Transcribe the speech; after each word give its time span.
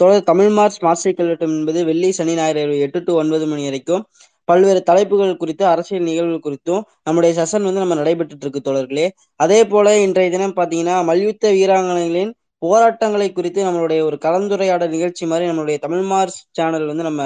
தொடர் 0.00 0.26
தமிழ் 0.26 0.50
மார்ச் 0.52 0.78
மாசிக் 0.80 1.18
கல்வெட்டம் 1.18 1.54
என்பது 1.56 1.80
வெள்ளி 1.88 2.08
சனி 2.12 2.32
ஞாயிறு 2.34 2.62
எட்டு 2.86 2.98
டு 3.02 3.12
ஒன்பது 3.20 3.44
மணி 3.46 3.62
வரைக்கும் 3.64 4.02
பல்வேறு 4.48 4.80
தலைப்புகள் 4.82 5.30
குறித்து 5.36 5.64
அரசியல் 5.66 6.08
நிகழ்வுகள் 6.08 6.44
குறித்தும் 6.44 6.82
நம்முடைய 7.02 7.32
செஷன் 7.38 7.66
வந்து 7.68 7.82
நம்ம 7.84 7.96
நடைபெற்றுட்டு 8.00 8.44
இருக்கு 8.46 8.60
தொடர்களே 8.62 9.06
அதே 9.40 9.60
போல 9.66 9.94
இன்றைய 10.04 10.30
தினம் 10.30 10.56
பாத்தீங்கன்னா 10.56 10.96
மல்யுத்த 11.04 11.50
வீராங்கனைகளின் 11.56 12.32
போராட்டங்களை 12.62 13.28
குறித்து 13.32 13.60
நம்மளுடைய 13.64 14.00
ஒரு 14.08 14.16
கலந்துரையாடல் 14.22 14.94
நிகழ்ச்சி 14.94 15.24
மாதிரி 15.26 15.48
நம்மளுடைய 15.50 15.78
தமிழ் 15.78 16.04
மார்ச் 16.06 16.38
சேனல் 16.50 16.86
வந்து 16.86 17.04
நம்ம 17.04 17.22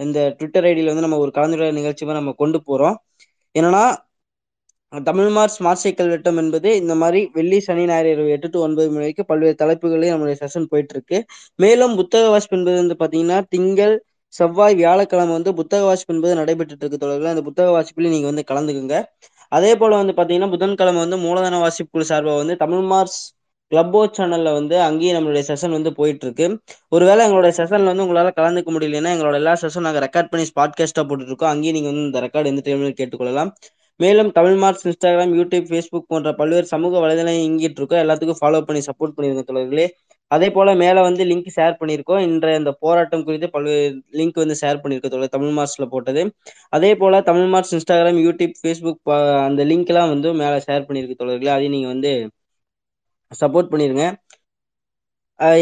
இந்த 0.00 0.18
ட்விட்டர் 0.38 0.66
ஐடியில் 0.68 0.90
வந்து 0.90 1.04
நம்ம 1.04 1.18
ஒரு 1.24 1.32
கலந்துரையாடல் 1.36 1.78
நிகழ்ச்சி 1.78 2.04
மாதிரி 2.04 2.20
நம்ம 2.20 2.34
கொண்டு 2.38 2.58
போறோம். 2.66 2.96
என்னன்னா 3.54 3.84
தமிழ் 5.04 5.38
ஸ்மார்ட் 5.58 5.72
சைக்கிள் 5.72 6.10
வெட்டம் 6.10 6.36
என்பது 6.36 6.76
இந்த 6.76 6.94
மாதிரி 6.94 7.30
வெள்ளி 7.32 7.60
சனி 7.60 7.84
ஞாயிறு 7.84 8.10
இரவு 8.10 8.30
எட்டு 8.30 8.48
டு 8.50 8.60
ஒன்பது 8.60 8.86
மணி 8.86 8.98
வரைக்கும் 8.98 9.26
பல்வேறு 9.26 9.56
தலைப்புகளையும் 9.64 10.14
நம்மளுடைய 10.14 10.36
செஷன் 10.42 10.64
போயிட்டு 10.64 10.94
இருக்கு 10.94 11.24
மேலும் 11.56 11.96
புத்தக 11.96 12.28
வாசிப்பு 12.28 12.56
என்பது 12.58 12.76
வந்து 12.76 12.96
பாத்தீங்கன்னா 13.04 13.44
திங்கள் 13.48 13.94
செவ்வாய் 14.28 14.74
வியாழக்கிழமை 14.74 15.32
வந்து 15.32 15.54
புத்தக 15.54 15.84
வாசிப்பு 15.84 16.14
என்பது 16.14 16.34
நடைபெற்று 16.34 16.76
இருக்கு 16.80 17.06
தொடர்பில் 17.06 17.32
அந்த 17.34 17.42
புத்தக 17.42 17.68
வாசிப்புலையும் 17.76 18.14
நீங்க 18.16 18.26
வந்து 18.32 18.44
கலந்துக்குங்க. 18.50 19.02
அதே 19.48 19.76
போல 19.76 19.96
வந்து 19.96 20.12
பாத்தீங்கன்னா 20.12 20.50
புதன்கிழமை 20.50 21.00
வந்து 21.00 21.16
மூலதன 21.16 21.58
வாசிப்பு 21.58 21.90
குழு 21.90 22.04
சார்பாக 22.04 22.36
வந்து 22.36 22.56
தமிழ் 22.56 22.84
மார்ஸ் 22.92 23.18
கிளப்போ 23.72 24.00
சேனல்ல 24.16 24.52
வந்து 24.52 24.80
அங்கேயும் 24.80 25.16
நம்மளுடைய 25.16 25.44
செஷன் 25.48 25.70
வந்து 25.70 25.92
போயிட்டு 25.92 26.26
இருக்கு 26.26 26.46
ஒருவேளை 26.88 27.24
எங்களுடைய 27.24 27.52
செஷன்ல 27.58 27.84
வந்து 27.84 28.04
உங்களால 28.04 28.30
கலந்துக்க 28.36 28.70
முடியலன்னா 28.76 29.10
எங்களோட 29.16 29.34
எல்லா 29.34 29.52
செஷன் 29.52 29.86
நாங்கள் 29.86 30.04
ரெக்கார்ட் 30.06 30.30
பண்ணி 30.30 30.46
பாட்காஸ்டா 30.60 31.02
போட்டுட்டு 31.08 31.26
இருக்கோம். 31.26 31.48
அங்கேயும் 31.48 31.76
நீங்க 31.78 31.90
வந்து 31.90 32.06
இந்த 32.06 32.20
ரெக்கார்டு 32.20 32.46
எந்த 32.46 32.62
டைம்ல 32.66 32.92
கேட்டுக்கொள்ளலாம். 33.00 33.50
மேலும் 34.00 34.30
Tamil 34.36 34.58
Marks 34.62 34.86
Instagram 34.88 35.32
YouTube 35.38 35.68
Facebook 35.68 36.10
போன்ற 36.12 36.30
பல்வேறு 36.40 36.66
சமூக 36.72 37.00
வலைதளம் 37.04 37.38
இயங்கிட்டு 37.38 37.80
இருக்கோம் 37.80 38.02
எல்லாத்துக்கும் 38.02 38.40
ஃபாலோ 38.40 38.60
பண்ணி 38.68 38.80
சப்போர்ட் 38.88 39.14
பண்ணிருங்க 39.16 39.44
தொடர்களே 39.50 39.86
அதே 40.30 40.48
போல 40.54 40.68
மேல 40.82 41.02
வந்து 41.06 41.22
லிங்க் 41.30 41.50
ஷேர் 41.56 41.76
பண்ணியிருக்கோம். 41.80 42.22
இன்றைய 42.28 42.60
இந்த 42.60 42.72
போராட்டம் 42.84 43.24
குறித்து 43.26 43.48
பல்வேறு 43.54 43.84
லிங்க் 44.18 44.40
வந்து 44.42 44.56
ஷேர் 44.62 44.80
பண்ணியிருக்க 44.82 45.08
தொடர் 45.14 45.34
தமிழ் 45.36 45.54
மார்க்ஸ்ல 45.58 45.86
போட்டது. 45.92 46.22
அதே 46.72 46.90
போல 47.02 47.20
Tamil 47.28 47.50
Marks 47.54 47.74
Instagram 47.76 48.20
YouTube 48.26 48.56
Facebook 48.60 49.00
அந்த 49.48 49.64
லிங்க் 49.70 49.92
எல்லாம் 49.92 50.12
வந்து 50.14 50.30
மேல 50.42 50.54
ஷேர் 50.66 50.86
பண்ணியிருக்க 50.88 51.16
தொடர்களே 51.22 51.54
அதையும் 51.56 51.76
நீங்க 51.76 51.90
வந்து 51.94 52.12
சப்போர்ட் 53.32 53.70
பண்ணிருங்க. 53.72 54.04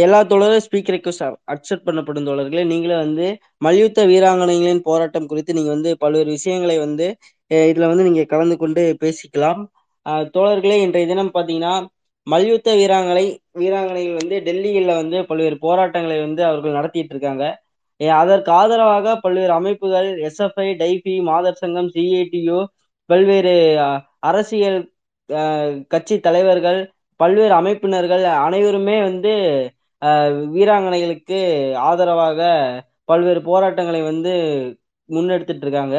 எல்லா 0.01 0.19
தொடரும் 0.33 0.65
ஸ்பீக்கர் 0.65 0.95
ரெக்வஸ்ட் 0.95 1.23
அக்செப்ட் 1.55 1.87
பண்ணப்படும் 1.87 2.29
தொடர்களே 2.29 2.65
நீங்களே 2.73 2.97
வந்து 3.05 3.27
மல்யுத்த 3.63 4.01
வீராங்கனைகளின் 4.11 4.83
போராட்டம் 4.89 5.29
குறித்து 5.31 5.57
நீங்க 5.59 5.71
வந்து 5.77 5.91
பல்வேறு 6.03 6.31
விஷயங்களை 6.37 6.77
வந்து 6.85 7.07
இதுல 7.51 7.89
வந்து 7.91 8.07
நீங்க 8.07 8.23
கலந்து 8.27 8.57
கொண்டு 8.57 8.83
பேசிக்கலாம். 9.03 9.61
தோழர்களே 10.35 10.77
இன்றைய 10.85 11.07
தினம் 11.07 11.35
பாத்தீங்கன்னா 11.35 11.75
மல்யுத்த 12.27 12.69
வீராங்கனை 12.81 13.25
வீராங்கனைகள் 13.61 14.21
வந்து 14.21 14.37
டெல்லியில 14.47 14.93
வந்து 15.01 15.19
பல்வேறு 15.31 15.57
போராட்டங்களை 15.65 16.19
வந்து 16.21 16.43
அவர்கள் 16.49 16.77
நடத்திட்டு 16.79 17.15
இருக்காங்க 17.15 17.45
அதற்கு 18.21 18.51
ஆதரவாக 18.61 19.15
பல்வேறு 19.25 19.53
அமைப்புகள் 19.59 20.09
எஸ்எஃப்ஐ 20.29 20.69
டைபி 20.81 21.15
மாதர் 21.29 21.61
சங்கம் 21.61 21.91
சிஐடியு 21.95 22.59
பல்வேறு 23.11 23.55
அரசியல் 24.29 24.79
கட்சி 25.93 26.17
தலைவர்கள் 26.27 26.81
பல்வேறு 27.21 27.55
அமைப்பினர்கள் 27.61 28.25
அனைவருமே 28.47 28.97
வந்து 29.03 29.33
வீராங்கனைகளுக்கு 30.55 31.39
ஆதரவாக 31.89 32.41
பல்வேறு 33.09 33.41
போராட்டங்களை 33.43 34.01
வந்து 34.05 34.33
முன்னெடுத்துட்டு 35.09 35.65
இருக்காங்க 35.67 35.97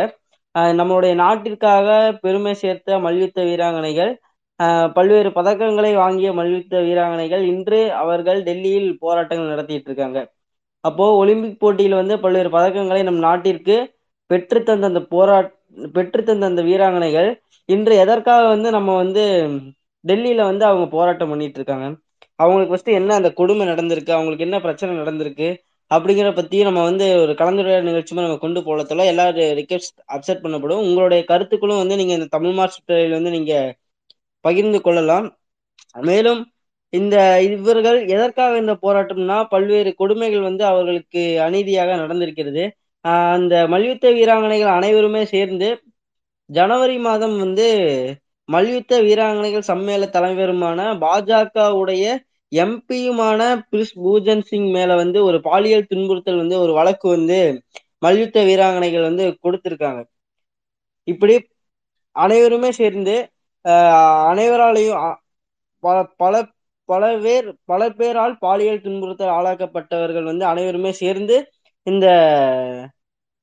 நம்மளுடைய 0.80 1.14
நாட்டிற்காக 1.24 1.88
பெருமை 2.24 2.54
சேர்த்த 2.62 3.00
மல்யுத்த 3.06 3.40
வீராங்கனைகள் 3.50 4.12
பல்வேறு 4.98 5.30
பதக்கங்களை 5.38 5.92
வாங்கிய 6.02 6.30
மல்யுத்த 6.40 6.76
வீராங்கனைகள் 6.88 7.44
இன்று 7.52 7.80
அவர்கள் 8.04 8.40
டெல்லியில் 8.48 8.90
போராட்டங்கள் 9.04 9.52
நடத்திட்டு 9.54 9.90
இருக்காங்க. 9.90 10.20
அப்போ 10.84 11.06
ஒலிம்பிக் 11.22 11.60
போட்டியில் 11.64 12.00
வந்து 12.02 12.16
பல்வேறு 12.24 12.50
பதக்கங்களை 12.56 13.02
நம் 13.08 13.22
நாட்டிற்கு 13.28 13.76
பெற்று 14.30 14.60
தந்த 14.70 14.86
அந்த 14.92 15.02
போராட் 15.14 15.52
பெற்று 15.96 16.22
தந்த 16.24 16.46
அந்த 16.52 16.62
வீராங்கனைகள் 16.70 17.30
இன்று 17.70 17.94
எதற்காக 18.04 18.44
வந்து 18.54 18.70
நம்ம 18.78 18.96
வந்து 19.04 19.24
டெல்லியில 20.04 20.42
வந்து 20.52 20.66
அவங்க 20.70 20.86
போராட்டம் 20.96 21.32
பண்ணிட்டு 21.34 21.60
இருக்காங்க? 21.60 21.86
அவங்களுக்கு 22.40 22.72
ஃபர்ஸ்ட் 22.74 22.98
என்ன 23.00 23.12
அந்த 23.20 23.30
கொடுமை 23.40 23.66
நடந்திருக்கு? 23.72 24.12
அவங்களுக்கு 24.18 24.46
என்ன 24.48 24.58
பிரச்சனை 24.66 24.92
நடந்திருக்கு? 25.02 25.48
அப்படிங்கிற 25.92 26.30
பத்தி 26.36 26.58
நம்ம 26.64 26.84
வந்து 26.84 27.06
ஒரு 27.24 27.34
கலந்துரையாடல் 27.34 27.90
நிகழ்ச்சியும் 27.90 28.24
நம்ம 28.24 28.38
கொண்டு 28.38 28.60
போகலத்துல 28.62 29.06
எல்லா 29.06 29.26
ரிக்வெஸ்ட் 29.60 29.98
அப்செட் 30.16 30.44
பண்ணப்படும். 30.44 30.84
உங்களுடைய 30.88 31.22
கருத்துக்களும் 31.24 31.82
வந்து 31.84 31.96
நீங்க 31.96 32.14
இந்த 32.14 32.28
தமிழ் 32.36 32.56
மாஸ்டரில் 32.60 33.18
வந்து 33.20 33.30
நீங்க 33.30 33.54
பகிர்ந்து 34.46 34.80
கொள்ளலாம். 34.82 35.28
மேலும் 36.02 36.42
இந்த 36.94 37.16
இவர்கள் 37.48 38.00
எதற்காக 38.08 38.58
இந்த 38.58 38.74
போராட்டம்னா 38.82 39.38
பல்வேறு 39.50 39.92
கொடுமைகள் 39.96 40.42
வந்து 40.42 40.64
அவர்களுக்கு 40.66 41.24
அநீதியாக 41.48 41.96
நடந்திருக்கிறது. 42.04 42.64
அந்த 43.06 43.56
மல்யுத்த 43.68 44.12
வீராங்கனைகள் 44.12 44.78
அனைவருமே 44.78 45.24
சேர்ந்து 45.26 45.68
ஜனவரி 46.50 46.98
மாதம் 46.98 47.36
வந்து 47.40 47.68
மல்யுத்த 48.50 48.94
வீராங்கனைகள் 49.02 49.68
சம்மேள 49.68 50.04
தலைவருமான 50.16 50.80
பாஜகவுடைய 51.04 52.06
எம்பியுமான 52.58 53.40
பிரிஷ் 53.70 53.96
பூஜன் 53.98 54.44
சிங் 54.44 54.70
மேல 54.72 54.96
வந்து 54.96 55.20
ஒரு 55.24 55.38
பாலியல் 55.42 55.88
துன்புறுத்தல் 55.88 56.42
வந்து 56.44 56.58
ஒரு 56.60 56.74
வழக்கு 56.74 57.08
வந்து 57.10 57.40
மல்யுத்த 58.02 58.38
வீராங்கனைகள் 58.46 59.08
வந்து 59.10 59.26
கொடுத்திருக்காங்க. 59.44 60.02
இப்படி 61.08 61.36
அனைவருமே 62.16 62.72
சேர்ந்து 62.72 63.16
அனைவராலையும் 64.30 65.00
பல 65.84 65.96
பல 66.18 66.34
பல 66.90 67.04
பேர் 67.20 67.48
பல 67.66 67.82
பேரால் 67.92 68.36
பாலியல் 68.40 68.84
துன்புறுத்தல் 68.84 69.36
ஆளாக்கப்பட்டவர்கள் 69.38 70.24
வந்து 70.24 70.46
அனைவருமே 70.46 70.92
சேர்ந்து 71.02 71.38
இந்த 71.88 72.06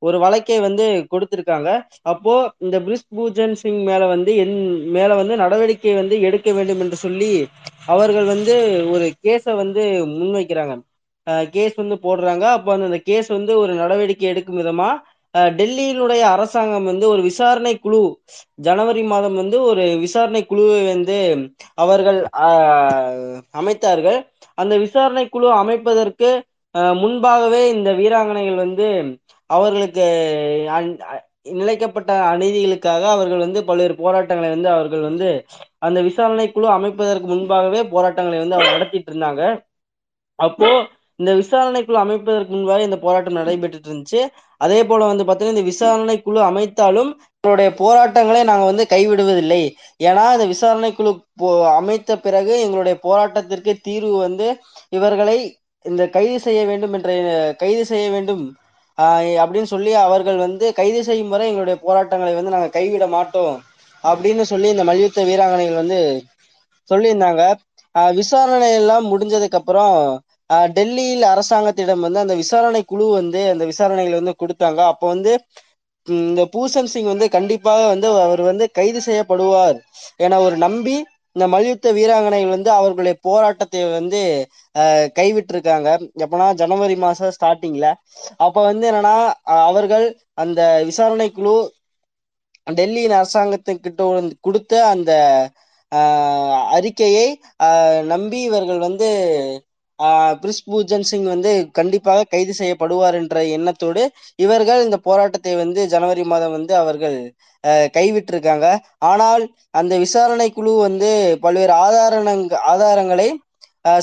ஒரு 0.03 0.17
வழக்கை 0.25 0.59
வந்து 0.67 0.85
கொடுத்திருக்காங்க. 1.13 1.69
அப்போ 2.13 2.35
இந்த 2.65 2.77
பிரிஸ் 2.87 3.07
பூஜன் 3.17 3.55
சிங் 3.63 3.83
மேல 3.91 4.03
வந்து 4.15 4.31
என் 4.45 4.57
மேல 4.97 5.11
வந்து 5.21 5.35
நடவடிக்கை 5.43 5.95
வந்து 6.01 6.17
எடுக்க 6.29 6.49
வேண்டும் 6.59 6.83
என்று 6.85 6.99
சொல்லி 7.05 7.33
அவர்கள் 7.87 8.27
வந்து 8.35 8.55
ஒரு 8.95 9.07
கேஸை 9.25 9.55
வந்து 9.63 9.83
முன்வைக்கிறாங்க. 10.13 10.75
கேஸ் 11.57 11.75
வந்து 11.81 11.97
போடுறாங்க. 12.05 12.45
அப்போ 12.57 12.71
அந்த 12.79 12.99
கேஸ் 13.09 13.29
வந்து 13.37 13.53
ஒரு 13.63 13.73
நடவடிக்கை 13.83 14.27
எடுக்கும் 14.33 14.61
விதமா 14.61 14.91
டெல்லியினுடைய 15.59 16.23
அரசாங்கம் 16.35 16.89
வந்து 16.91 17.05
ஒரு 17.13 17.21
விசாரணை 17.29 17.73
குழு 17.79 18.01
ஜனவரி 18.67 19.03
மாதம் 19.13 19.37
வந்து 19.41 19.59
ஒரு 19.71 19.85
விசாரணை 20.03 20.43
குழுவை 20.47 20.81
வந்து 20.89 21.17
அவர்கள் 21.85 22.19
அமைத்தார்கள். 23.61 24.19
அந்த 24.59 24.75
விசாரணை 24.85 25.25
குழு 25.29 25.49
அமைப்பதற்கு 25.63 26.31
முன்பாகவே 27.01 27.63
இந்த 27.75 27.91
வீராங்கனைகள் 27.99 28.63
வந்து 28.65 28.87
அவர்களுக்கு 29.57 30.07
நிலைக்கப்பட்ட 31.59 32.13
அநீதிகளுக்காக 32.33 33.05
அவர்கள் 33.15 33.45
வந்து 33.45 33.61
பல்வேறு 33.69 33.95
போராட்டங்களை 34.03 34.49
வந்து 34.55 34.69
அவர்கள் 34.75 35.03
வந்து 35.09 35.29
அந்த 35.87 35.99
விசாரணை 36.09 36.47
குழு 36.53 36.69
அமைப்பதற்கு 36.79 37.27
முன்பாகவே 37.33 37.81
போராட்டங்களை 37.95 38.39
வந்து 38.43 38.57
அவர் 38.59 38.75
நடத்திட்டு 38.77 39.11
இருந்தாங்க. 39.13 39.43
அப்போ 40.39 40.69
இந்த 41.21 41.33
விசாரணை 41.41 41.81
குழு 41.85 41.99
அமைப்பதற்கு 42.05 42.53
முன்பாக 42.57 42.87
இந்த 42.89 42.99
போராட்டம் 43.07 43.39
நடைபெற்றுட்டு 43.41 43.89
இருந்துச்சு. 43.91 44.21
அதே 44.65 44.79
போல 44.91 45.07
வந்து 45.11 45.25
பாத்தீங்கன்னா 45.27 45.57
இந்த 45.57 45.67
விசாரணை 45.73 46.17
குழு 46.27 46.41
அமைத்தாலும் 46.51 47.11
எங்களுடைய 47.37 47.71
போராட்டங்களை 47.83 48.41
நாங்க 48.51 48.65
வந்து 48.71 48.85
கைவிடுவதில்லை. 48.95 49.63
ஏன்னா 50.09 50.25
இந்த 50.37 50.47
விசாரணை 50.55 50.91
குழு 50.99 51.13
அமைத்த 51.81 52.17
பிறகு 52.27 52.55
எங்களுடைய 52.65 52.97
போராட்டத்திற்கு 53.07 53.75
தீர்வு 53.89 54.17
வந்து 54.27 54.49
இவர்களை 54.99 55.39
இந்த 55.85 56.03
கைது 56.17 56.37
செய்ய 56.47 56.61
வேண்டும் 56.71 56.95
என்ற 56.99 57.13
கைது 57.63 57.85
செய்ய 57.93 58.07
வேண்டும் 58.17 58.45
அப்படின்னு 59.43 59.69
சொல்லி 59.75 59.93
அவர்கள் 60.07 60.39
வந்து 60.47 60.67
கைது 60.81 61.01
செய்யும் 61.09 61.33
வரை 61.35 61.47
எங்களுடைய 61.51 61.77
போராட்டங்களை 61.87 62.33
வந்து 62.39 62.55
நாங்கள் 62.55 62.77
கைவிட 62.77 63.07
மாட்டோம் 63.17 63.55
அப்படின்னு 64.05 64.45
சொல்லி 64.53 64.69
இந்த 64.75 64.85
மல்யுத்த 64.91 65.25
வீராங்கனைகள் 65.29 65.81
வந்து 65.83 65.99
சொல்லியிருந்தாங்க. 66.91 67.43
விசாரணை 68.19 68.69
எல்லாம் 68.81 69.05
முடிஞ்சதுக்கு 69.13 69.59
அப்புறம் 69.61 69.97
டெல்லியில் 70.77 71.25
அரசாங்கத்திடம் 71.33 72.05
வந்து 72.07 72.23
அந்த 72.25 72.35
விசாரணை 72.41 72.81
குழு 72.93 73.07
வந்து 73.21 73.41
அந்த 73.53 73.65
விசாரணைகளை 73.71 74.17
வந்து 74.21 74.35
கொடுத்தாங்க. 74.43 74.81
அப்போ 74.93 75.07
வந்து 75.15 75.33
இந்த 76.07 76.43
பூசன் 76.55 76.91
சிங் 76.93 77.11
வந்து 77.13 77.27
கண்டிப்பாக 77.37 77.83
வந்து 77.93 78.07
அவர் 78.27 78.43
வந்து 78.51 78.65
கைது 78.79 79.01
செய்யப்படுவார் 79.09 79.79
என 80.27 80.39
ஒரு 80.47 80.57
நம்பி 80.67 80.97
இந்த 81.37 81.47
மல்யுத்த 81.49 81.93
வீராங்கனைகள் 81.93 82.55
வந்து 82.55 82.71
அவர்களுடைய 82.71 83.15
போராட்டத்தை 83.27 83.83
வந்து 83.91 84.21
கைவிட்டிருக்காங்க. 85.19 85.89
எப்பனா 86.25 86.47
ஜனவரி 86.63 86.97
மாசம் 86.99 87.35
ஸ்டார்டிங்ல 87.37 87.89
அப்ப 88.39 88.57
வந்து 88.63 88.87
என்னன்னா 88.91 89.17
அவர்கள் 89.67 90.07
அந்த 90.39 90.61
விசாரணை 90.91 91.29
குழு 91.33 91.55
டெல்லியின் 92.67 93.17
அரசாங்கத்துக்கிட்ட 93.19 94.03
கொடுத்த 94.47 94.73
அந்த 94.93 95.13
அறிக்கையை 96.77 97.27
நம்பி 98.13 98.41
இவர்கள் 98.43 98.81
வந்து 98.87 99.09
பிரிஸ் 100.43 100.65
பூஜன் 100.71 101.07
சிங் 101.11 101.29
வந்து 101.35 101.53
கண்டிப்பாக 101.79 102.27
கைது 102.33 102.53
செய்யப்படுவார் 102.61 103.17
என்ற 103.21 103.43
எண்ணத்தோடு 103.57 104.03
இவர்கள் 104.45 104.85
இந்த 104.87 104.99
போராட்டத்தை 105.07 105.55
வந்து 105.63 105.81
ஜனவரி 105.95 106.25
மாதம் 106.33 106.57
வந்து 106.57 106.75
அவர்கள் 106.83 107.19
கைவிட்டிருக்காங்க. 107.97 108.67
ஆனால் 109.11 109.43
அந்த 109.81 109.95
விசாரணை 110.05 110.49
குழு 110.51 110.73
வந்து 110.89 111.11
பல்வேறு 111.45 111.75
ஆதாரணங் 111.87 112.45
ஆதாரங்களை 112.73 113.29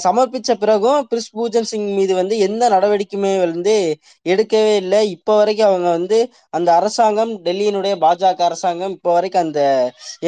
சமர்ப்பிச்ச 0.03 0.51
பிறகும் 0.61 1.03
பிரிஸ் 1.09 1.33
பூஜன் 1.35 1.67
சிங் 1.69 1.85
மீது 1.97 2.13
வந்து 2.19 2.35
எந்த 2.47 2.63
நடவடிக்கையுமே 2.73 3.33
வந்து 3.43 3.75
எடுக்கவே 4.25 4.73
இல்லை. 4.81 4.99
இப்ப 5.15 5.35
வரைக்கும் 5.39 5.69
அவங்க 5.69 5.89
வந்து 5.97 6.17
அந்த 6.57 6.69
அரசாங்கம் 6.79 7.31
டெல்லியினுடைய 7.45 7.95
பாஜக 8.03 8.43
அரசாங்கம் 8.49 8.95
இப்ப 8.97 9.13
வரைக்கும் 9.17 9.45
அந்த 9.45 9.61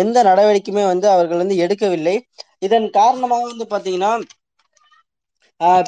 எந்த 0.03 0.23
நடவடிக்கையுமே 0.29 0.85
வந்து 0.93 1.09
அவர்கள் 1.15 1.41
வந்து 1.43 1.57
எடுக்கவில்லை. 1.65 2.15
இதன் 2.67 2.87
காரணமாக 2.99 3.49
வந்து 3.51 3.67
பாத்தீங்கன்னா 3.73 4.11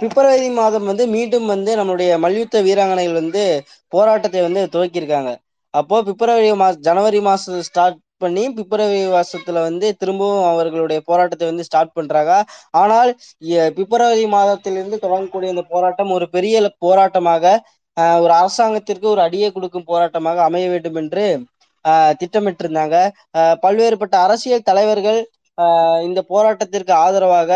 பிப்ரவரி 0.02 0.48
மாதம் 0.60 0.88
வந்து 0.92 1.04
மீண்டும் 1.16 1.48
வந்து 1.54 1.72
நம்மளுடைய 1.80 2.12
மல்யுத்த 2.24 2.58
வீராங்கனைகள் 2.68 3.20
வந்து 3.22 3.44
போராட்டத்தை 3.96 4.42
வந்து 4.48 4.62
துவக்கியிருக்காங்க. 4.74 5.32
அப்போ 5.74 5.96
பிப்ரவரி 6.08 6.50
மாச 6.62 6.76
ஜனவரி 6.88 7.20
மாசம் 7.28 7.64
ஸ்டார்ட் 7.70 8.00
பண்ணி 8.24 8.44
பிப்ரவரி 8.58 9.00
மாசத்துல 9.16 9.62
வந்து 9.68 9.88
திரும்பவும் 10.02 10.44
அவர்களுடைய 10.52 11.00
போராட்டத்தை 11.10 11.46
வந்து 11.52 11.66
ஸ்டார்ட் 11.70 11.96
பண்றாங்க. 11.98 12.34
ஆனால் 12.82 13.12
பிப்ரவரி 13.80 14.26
மாதத்திலிருந்து 14.36 15.00
தொடங்கக்கூடிய 15.06 15.54
இந்த 15.56 15.66
போராட்டம் 15.74 16.14
ஒரு 16.18 16.28
பெரிய 16.36 16.62
போராட்டமாக 16.86 17.56
ஒரு 18.24 18.34
அரசாங்கத்திற்கு 18.42 19.08
ஒரு 19.16 19.22
அடியை 19.28 19.50
கொடுக்கும் 19.56 19.90
போராட்டமாக 19.92 20.40
அமைய 20.50 20.68
வேண்டும் 20.74 20.98
என்று 21.02 21.26
திட்டமிட்டிருந்தாங்க. 22.22 22.96
பல்வேறுபட்ட 23.64 24.16
அரசியல் 24.28 24.68
தலைவர்கள் 24.70 25.20
இந்த 26.08 26.20
போராட்டத்திற்கு 26.32 26.94
ஆதரவாக 27.06 27.52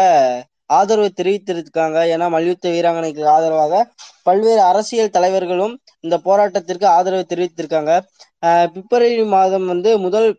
ஆதரவு 0.69 1.10
தெரிவித்திருக்காங்க. 1.19 1.98
ஏன்னா 2.14 2.25
மல்யுத்த 2.36 2.66
வீராங்கனைக்கு 2.75 3.24
ஆதரவாக 3.36 3.84
பல்வேறு 4.28 4.62
அரசியல் 4.72 5.16
தலைவர்களும் 5.18 5.74
இந்த 6.06 6.16
போராட்டத்திற்கு 6.28 6.88
ஆதரவு 6.98 7.25
தெரிவித்திருக்காங்க. 7.34 7.92
பிப்ரவரி 8.75 9.25
மாதம் 9.38 9.68
வந்து 9.74 9.92
முதல் 10.06 10.30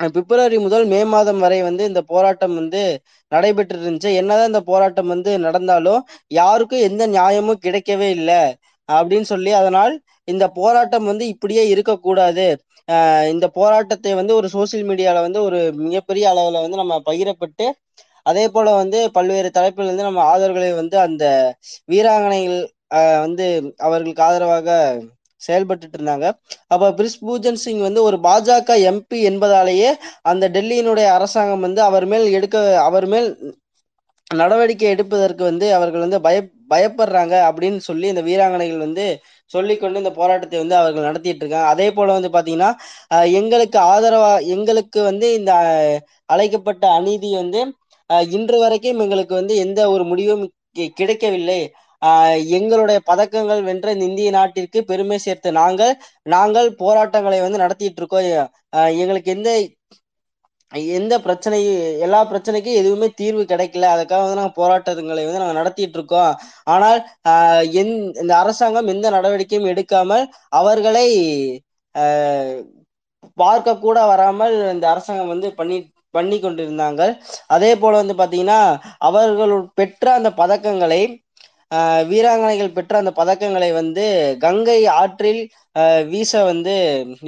பிப்ரவரி 0.00 0.56
முதல் 0.64 0.84
மே 0.92 1.00
மாதம் 1.12 1.40
வரை 1.44 1.58
வந்து 1.66 1.82
இந்த 1.90 2.00
போராட்டம் 2.12 2.54
வந்து 2.60 2.80
நடைபெற்று 3.32 3.76
இருந்துச்சு 3.78 4.10
என்னதான் 4.20 4.50
இந்த 4.52 4.62
போராட்டம் 4.70 5.10
வந்து 5.14 5.32
நடந்தாலும் 5.46 6.00
யாருக்கும் 6.38 6.84
எந்த 6.88 7.04
நியாயமும் 7.16 7.62
கிடைக்கவே 7.66 8.08
இல்லை 8.18 8.40
அப்படின்னு 8.88 9.28
சொல்லி 9.32 9.52
அதனால் 9.60 9.94
இந்த 10.28 10.44
போராட்டம் 10.58 11.06
வந்து 11.10 11.24
இப்படியே 11.34 11.62
இருக்கக்கூடாது. 11.74 12.46
இந்த 13.34 13.46
போராட்டத்தை 13.58 14.12
வந்து 14.20 14.32
ஒரு 14.40 14.48
சோசியல் 14.54 14.86
மீடியால 14.90 15.20
வந்து 15.26 15.40
ஒரு 15.48 15.58
மிகப்பெரிய 15.84 16.24
அளவுல 16.32 16.62
வந்து 16.64 16.80
நம்ம 16.82 16.96
பகிரப்பட்டு 17.08 17.66
அதே 18.26 18.44
போல 18.50 18.68
வந்து 18.76 18.98
பல்வேறு 19.16 19.48
தலைப்புல 19.56 19.86
இருந்து 19.86 20.08
நம்ம 20.08 20.22
ஆதரவுகளை 20.30 20.70
வந்து 20.74 20.96
அந்த 21.06 21.24
வீராங்கனைகள் 21.88 22.60
வந்து 23.24 23.46
அவர்களுக்கு 23.86 24.22
ஆதரவாக 24.22 24.68
செயல்பட்டுட்டு 25.40 25.96
இருந்தாங்க. 25.98 26.26
அப்ப 26.72 26.90
பிரிஸ் 26.98 27.18
பூஜன் 27.22 27.60
சிங் 27.62 27.82
வந்து 27.86 28.00
ஒரு 28.08 28.16
பாஜக 28.26 28.76
எம்பி 28.90 29.18
என்பதாலேயே 29.30 29.90
அந்த 30.30 30.44
டெல்லியினுடைய 30.54 31.06
அரசாங்கம் 31.16 31.66
வந்து 31.66 31.80
அவர் 31.88 32.06
மேல் 32.06 32.26
எடுக்க 32.36 32.56
அவர் 32.88 33.06
மேல் 33.06 33.28
நடவடிக்கை 34.30 34.86
எடுப்பதற்கு 34.92 35.42
வந்து 35.44 35.66
அவர்கள் 35.76 36.04
வந்து 36.04 36.18
பய 36.26 36.36
பயப்படுறாங்க 36.72 37.34
அப்படின்னு 37.48 37.80
சொல்லி 37.86 38.06
இந்த 38.12 38.22
வீராங்கனைகள் 38.28 38.84
வந்து 38.84 39.04
சொல்லிக்கொண்டு 39.50 40.00
இந்த 40.02 40.12
போராட்டத்தை 40.14 40.58
வந்து 40.60 40.76
அவர்கள் 40.78 41.06
நடத்திட்டு 41.08 41.42
இருக்காங்க. 41.44 41.68
அதே 41.72 41.88
போல 41.90 42.14
வந்து 42.16 42.30
பாத்தீங்கன்னா 42.36 42.70
எங்களுக்கு 43.38 43.78
ஆதரவா 43.92 44.32
எங்களுக்கு 44.54 45.00
வந்து 45.10 45.26
இந்த 45.38 45.52
அழைக்கப்பட்ட 46.28 46.84
அநீதி 46.98 47.30
வந்து 47.36 47.60
இன்று 48.36 48.56
வரைக்கும் 48.62 49.02
எங்களுக்கு 49.04 49.34
வந்து 49.40 49.54
எந்த 49.64 49.80
ஒரு 49.94 50.04
முடிவும் 50.10 50.44
கிடைக்கவில்லை. 51.00 51.60
எங்களுடைய 52.58 52.98
பதக்கங்கள் 53.10 53.60
வென்ற 53.68 53.92
இந்த 53.94 54.04
இந்திய 54.10 54.30
நாட்டிற்கு 54.38 54.78
பெருமை 54.90 55.18
சேர்த்த 55.26 55.52
நாங்கள் 55.60 55.94
நாங்கள் 56.34 56.68
போராட்டங்களை 56.82 57.38
வந்து 57.44 57.62
நடத்திட்டு 57.64 58.00
இருக்கோம் 58.02 58.26
எங்களுக்கு 59.02 59.30
எந்த 59.36 59.50
எந்த 60.98 61.14
பிரச்சனை 61.24 61.58
எல்லா 62.04 62.20
பிரச்சனைக்கும் 62.30 62.78
எதுவுமே 62.80 63.08
தீர்வு 63.20 63.42
கிடைக்கல. 63.50 63.90
அதுக்காக 63.94 64.22
வந்து 64.24 64.38
நாங்கள் 64.40 64.58
போராட்டங்களை 64.60 65.24
வந்து 65.26 65.42
நாங்கள் 65.42 65.60
நடத்திட்டு 65.60 65.98
இருக்கோம் 65.98 66.32
ஆனால் 66.74 66.98
எந் 67.80 67.92
இந்த 68.22 68.32
அரசாங்கம் 68.42 68.90
எந்த 68.94 69.06
நடவடிக்கையும் 69.16 69.70
எடுக்காமல் 69.72 70.24
அவர்களை 70.60 71.06
பார்க்க 73.42 73.78
கூட 73.84 73.98
வராமல் 74.12 74.54
இந்த 74.74 74.86
அரசாங்கம் 74.92 75.32
வந்து 75.34 75.48
பண்ணி 75.60 75.76
பண்ணி 76.16 76.36
கொண்டிருந்தாங்க. 76.38 77.02
அதே 77.56 77.72
போல 77.82 77.92
வந்து 78.02 78.16
பாத்தீங்கன்னா 78.22 78.60
அவர்கள் 79.08 79.54
பெற்ற 79.80 80.06
அந்த 80.18 80.30
பதக்கங்களை 80.42 81.02
வீராங்கனைகள் 82.10 82.74
பெற்ற 82.76 82.94
அந்த 83.02 83.12
பதக்கங்களை 83.20 83.68
வந்து 83.78 84.04
கங்கை 84.44 84.80
ஆற்றில் 85.00 85.40
வீச 86.12 86.32
வந்து 86.50 86.74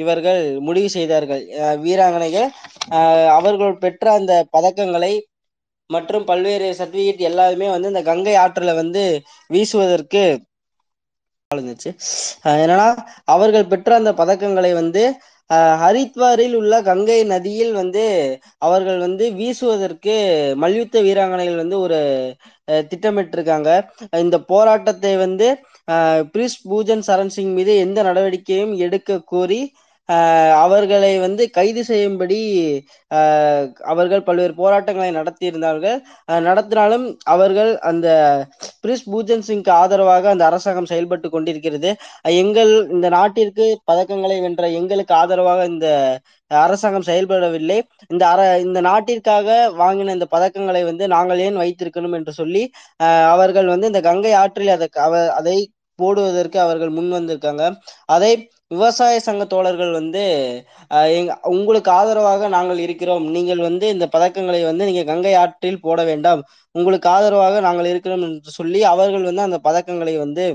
இவர்கள் 0.03 0.43
முடிவு 0.67 0.89
செய்தார்கள். 0.97 1.43
வீராங்கனைகள் 1.85 2.49
அவர்கள் 3.39 3.81
பெற்ற 3.85 4.05
அந்த 4.19 4.35
பதக்கங்களை 4.57 5.13
மற்றும் 5.91 6.27
பல்வேறு 6.31 6.69
சர்டிபிகேட் 6.81 7.29
எல்லாருமே 7.31 7.67
வந்து 7.75 7.91
இந்த 7.93 8.03
கங்கை 8.11 8.35
ஆற்றுல 8.45 8.73
வந்து 8.83 9.03
வீசுவதற்கு 9.51 10.23
இருந்துச்சு 11.51 11.91
என்னன்னா 12.63 12.87
அவர்கள் 13.35 13.71
பெற்ற 13.73 13.91
அந்த 14.01 14.13
பதக்கங்களை 14.21 14.71
வந்து 14.81 15.03
ஹரித்வாரில் 15.83 16.55
உள்ள 16.61 16.75
கங்கை 16.83 17.19
நதியில் 17.25 17.73
வந்து 17.73 18.05
அவர்கள் 18.59 18.99
வந்து 18.99 19.25
வீசுவதற்கு 19.33 20.15
மல்யுத்த 20.57 21.03
வீராங்கனைகள் 21.03 21.61
வந்து 21.63 21.77
ஒரு 21.81 21.99
திட்டமிட்டிருக்காங்க. 22.91 23.71
இந்த 24.25 24.37
போராட்டத்தை 24.53 25.13
வந்து 25.17 25.49
பிரிஸ் 26.35 26.59
பூஜன் 26.71 27.05
சரண் 27.09 27.35
சிங் 27.37 27.53
மீது 27.53 27.73
எந்த 27.77 27.99
நடவடிக்கையும் 28.03 28.75
எடுக்க 28.77 29.19
கோரி 29.33 29.61
அவர்களை 30.63 31.11
வந்து 31.25 31.45
கைது 31.57 31.83
செய்யும்படி 31.89 32.39
அவர்கள் 33.93 34.25
பல்வேறு 34.29 34.55
போராட்டங்களை 34.61 35.11
நடத்தியிருந்தார்கள். 35.19 35.99
நடத்தினாலும் 36.49 37.07
அவர்கள் 37.35 37.71
அந்த 37.91 38.09
பிரிஸ் 38.83 39.07
பூஜன் 39.13 39.47
சிங்க்கு 39.49 39.73
ஆதரவாக 39.83 40.31
அந்த 40.35 40.45
அரசாங்கம் 40.51 40.91
செயல்பட்டு 40.93 41.31
கொண்டிருக்கிறது. 41.35 41.91
எங்கள் 42.43 42.73
இந்த 42.97 43.09
நாட்டிற்கு 43.19 43.67
பதக்கங்களை 43.93 44.39
வென்ற 44.47 44.71
எங்களுக்கு 44.81 45.15
ஆதரவாக 45.23 45.65
இந்த 45.73 45.89
அரசாங்கம் 46.51 47.09
செயல்படவில்லை. 47.11 47.79
இந்த 48.13 48.25
அர 48.33 48.41
இந்த 48.67 48.81
நாட்டிற்காக 48.89 49.49
வாங்கின 49.83 50.15
இந்த 50.19 50.29
பதக்கங்களை 50.35 50.83
வந்து 50.91 51.05
நாங்கள் 51.15 51.43
ஏன் 51.47 51.61
வைத்திருக்கணும் 51.63 52.17
என்று 52.19 52.33
சொல்லி 52.41 52.63
அவர்கள் 53.35 53.73
வந்து 53.75 53.91
இந்த 53.93 54.03
கங்கை 54.09 54.35
ஆற்றில் 54.43 54.75
அதை 54.77 54.89
அவ 55.07 55.15
அதை 55.41 55.57
போடுவதற்கு 55.99 56.59
அவர்கள் 56.65 56.91
முன் 56.97 57.11
வந்திருக்காங்க. 57.17 57.65
அதை 58.15 58.33
விவசாய 58.71 59.17
சங்க 59.27 59.43
தோழர்கள் 59.53 59.93
வந்து 59.99 60.23
எங் 61.17 61.29
உங்களுக்கு 61.53 61.91
ஆதரவாக 61.99 62.49
நாங்கள் 62.55 62.81
இருக்கிறோம். 62.87 63.27
நீங்கள் 63.37 63.61
வந்து 63.69 63.87
இந்த 63.95 64.07
பதக்கங்களை 64.15 64.61
வந்து 64.69 64.89
நீங்க 64.89 65.03
கங்கை 65.11 65.35
ஆற்றில் 65.43 65.83
போட 65.87 66.01
வேண்டாம். 66.11 66.41
உங்களுக்கு 66.75 67.09
ஆதரவாக 67.17 67.61
நாங்கள் 67.69 67.91
இருக்கிறோம் 67.93 68.25
என்று 68.29 68.57
சொல்லி 68.59 68.81
அவர்கள் 68.95 69.29
வந்து 69.31 69.47
அந்த 69.49 69.61
பதக்கங்களை 69.69 70.15
வந்து 70.25 70.47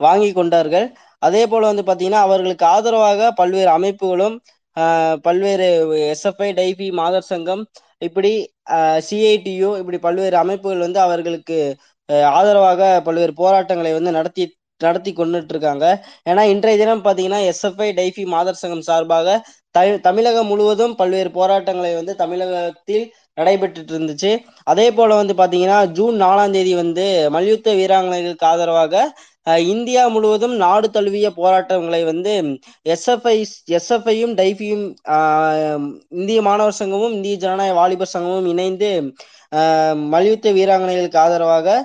வாங்கி 0.00 0.30
கொண்டார்கள். 0.38 0.86
அதே 1.22 1.42
போல 1.52 1.62
வந்து 1.70 1.84
பாத்தீங்கன்னா 1.88 2.22
அவர்களுக்கு 2.26 2.64
ஆதரவாக 2.74 3.30
பல்வேறு 3.40 3.70
அமைப்புகளும் 3.78 4.36
பல்வேறு 5.26 5.66
எஸ்எஃப்ஐ 6.12 6.48
டைபி 6.58 6.86
மாதர் 7.00 7.30
சங்கம் 7.32 7.62
இப்படி 8.06 8.32
சிஐடியு 9.08 9.68
இப்படி 9.82 9.98
பல்வேறு 10.06 10.36
அமைப்புகள் 10.42 10.84
வந்து 10.86 11.00
அவர்களுக்கு 11.06 11.58
ஆதரவாக 12.38 12.80
பல்வேறு 13.06 13.32
போராட்டங்களை 13.40 13.92
வந்து 13.98 14.12
நடத்தி 14.18 14.44
நடத்தி 14.80 15.10
கொண்டுட்டு 15.12 15.52
இருக்காங்க 15.54 15.86
ஏன்னா 16.28 16.42
இன்றைய 16.46 16.76
தினம் 16.76 17.04
பார்த்தீங்கன்னா 17.04 17.40
எஸ்எஃப்ஐ 17.50 17.88
டைஃபி 17.94 18.24
மாதர் 18.28 18.60
சங்கம் 18.60 18.88
சார்பாக 18.88 19.36
தமிழகம் 20.02 20.50
முழுவதும் 20.50 20.96
பல்வேறு 20.96 21.30
போராட்டங்களை 21.30 21.92
வந்து 21.94 22.12
தமிழகத்தில் 22.16 23.06
நடைபெற்றுட்டு 23.38 23.92
இருந்துச்சு 23.94 24.30
அதே 24.66 24.86
போல 24.90 25.16
வந்து 25.16 25.34
பாத்தீங்கன்னா 25.34 25.78
ஜூன் 25.92 26.16
நாலாம் 26.16 26.54
தேதி 26.54 26.72
வந்து 26.74 27.06
மல்யுத்த 27.30 27.74
வீராங்கனைகளுக்கு 27.74 28.46
ஆதரவாக 28.46 29.02
இந்தியா 29.66 30.02
முழுவதும் 30.08 30.54
நாடு 30.56 30.86
தழுவிய 30.90 31.26
போராட்டங்களை 31.36 32.00
வந்து 32.04 32.32
எஸ்எஃப்ஐ 32.86 33.36
எஸ்எஃப்ஐயும் 33.76 34.32
டைஃபியும் 34.38 34.86
இந்திய 36.16 36.38
மாணவர் 36.42 36.80
சங்கமும் 36.80 37.14
இந்திய 37.14 37.36
ஜனநாயக 37.44 37.76
வாலிபர் 37.78 38.14
சங்கமும் 38.14 38.50
இணைந்து 38.54 38.90
மல்யுத்த 40.12 40.52
வீராங்கனைகளுக்கு 40.52 41.20
ஆதரவாக 41.20 41.76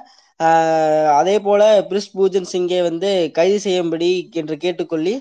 அதே 1.17 1.35
போல 1.39 1.61
பிரிஸ் 1.89 2.11
பூஜன் 2.13 2.51
சிங்கை 2.53 2.79
வந்து 2.81 3.09
கைது 3.33 3.57
செய்யும்படி 3.65 4.09
என்று 4.33 4.55
கேட்டுக்கொள்ளி 4.57 5.13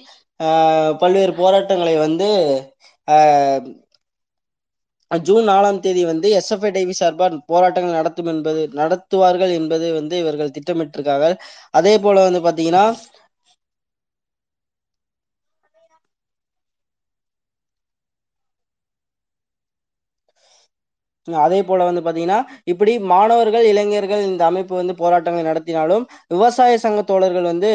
பல்வேறு 1.03 1.33
போராட்டங்களை 1.35 1.95
வந்து 1.99 2.29
ஜூன் 5.11 5.47
நாலாம் 5.49 5.81
தேதி 5.81 6.03
வந்து 6.05 6.29
எஸ் 6.39 6.51
டைவி 6.69 6.95
சார்பாக 6.99 7.39
போராட்டங்கள் 7.47 7.97
நடத்தும் 7.99 8.31
என்பது 8.33 8.61
நடத்துவார்கள் 8.75 9.53
என்பது 9.57 9.87
வந்து 9.97 10.15
இவர்கள் 10.19 10.53
திட்டமிட்டிருக்கார்கள். 10.57 11.35
அதே 11.75 11.95
போல 11.99 12.23
வந்து 12.27 12.41
பாத்தீங்கன்னா 12.47 12.85
அதே 21.29 21.59
போல 21.63 21.87
வந்து 21.89 22.03
பாத்தீங்கன்னா 22.05 22.39
இப்படி 22.65 22.93
மாணவர்கள் 23.11 23.65
இளைஞர்கள் 23.71 24.23
இந்த 24.29 24.43
அமைப்பு 24.47 24.75
வந்து 24.75 24.95
போராட்டங்களை 25.01 25.45
நடத்தினாலும் 25.45 26.05
விவசாய 26.29 26.79
சங்க 26.85 27.01
தோழர்கள் 27.03 27.47
வந்து 27.51 27.71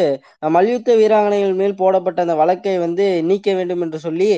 மல்யுத்த 0.55 0.95
வீராங்கனைகள் 0.95 1.53
மேல் 1.53 1.77
போடப்பட்ட 1.77 2.25
அந்த 2.25 2.35
வழக்கை 2.35 2.75
வந்து 2.77 3.05
நீக்க 3.29 3.53
வேண்டும் 3.53 3.83
என்று 3.85 3.99
சொல்லி 3.99 4.29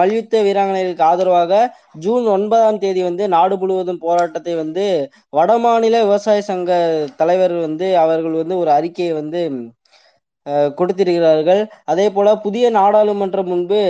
மல்யுத்த 0.00 0.42
வீராங்கனைகளுக்கு 0.46 1.06
ஆதரவாக 1.10 1.52
ஜூன் 2.00 2.26
ஒன்பதாம் 2.36 2.82
தேதி 2.84 3.02
வந்து 3.02 3.26
நாடு 3.36 3.56
முழுவதும் 3.58 4.02
போராட்டத்தை 4.06 4.54
வந்து 4.62 4.86
வடமாநில 5.32 6.02
விவசாய 6.06 6.42
சங்க 6.50 6.70
தலைவர் 7.16 7.56
வந்து 7.66 7.88
அவர்கள் 8.04 8.40
வந்து 8.42 8.56
ஒரு 8.62 8.72
அறிக்கையை 8.78 9.14
வந்து 9.20 9.42
கொடுத்திருக்கிறார்கள். 10.78 11.60
அதே 11.92 12.06
போல 12.16 12.28
புதிய 12.44 12.64
நாடாளுமன்றம் 12.76 13.50
முன்பு 13.52 13.80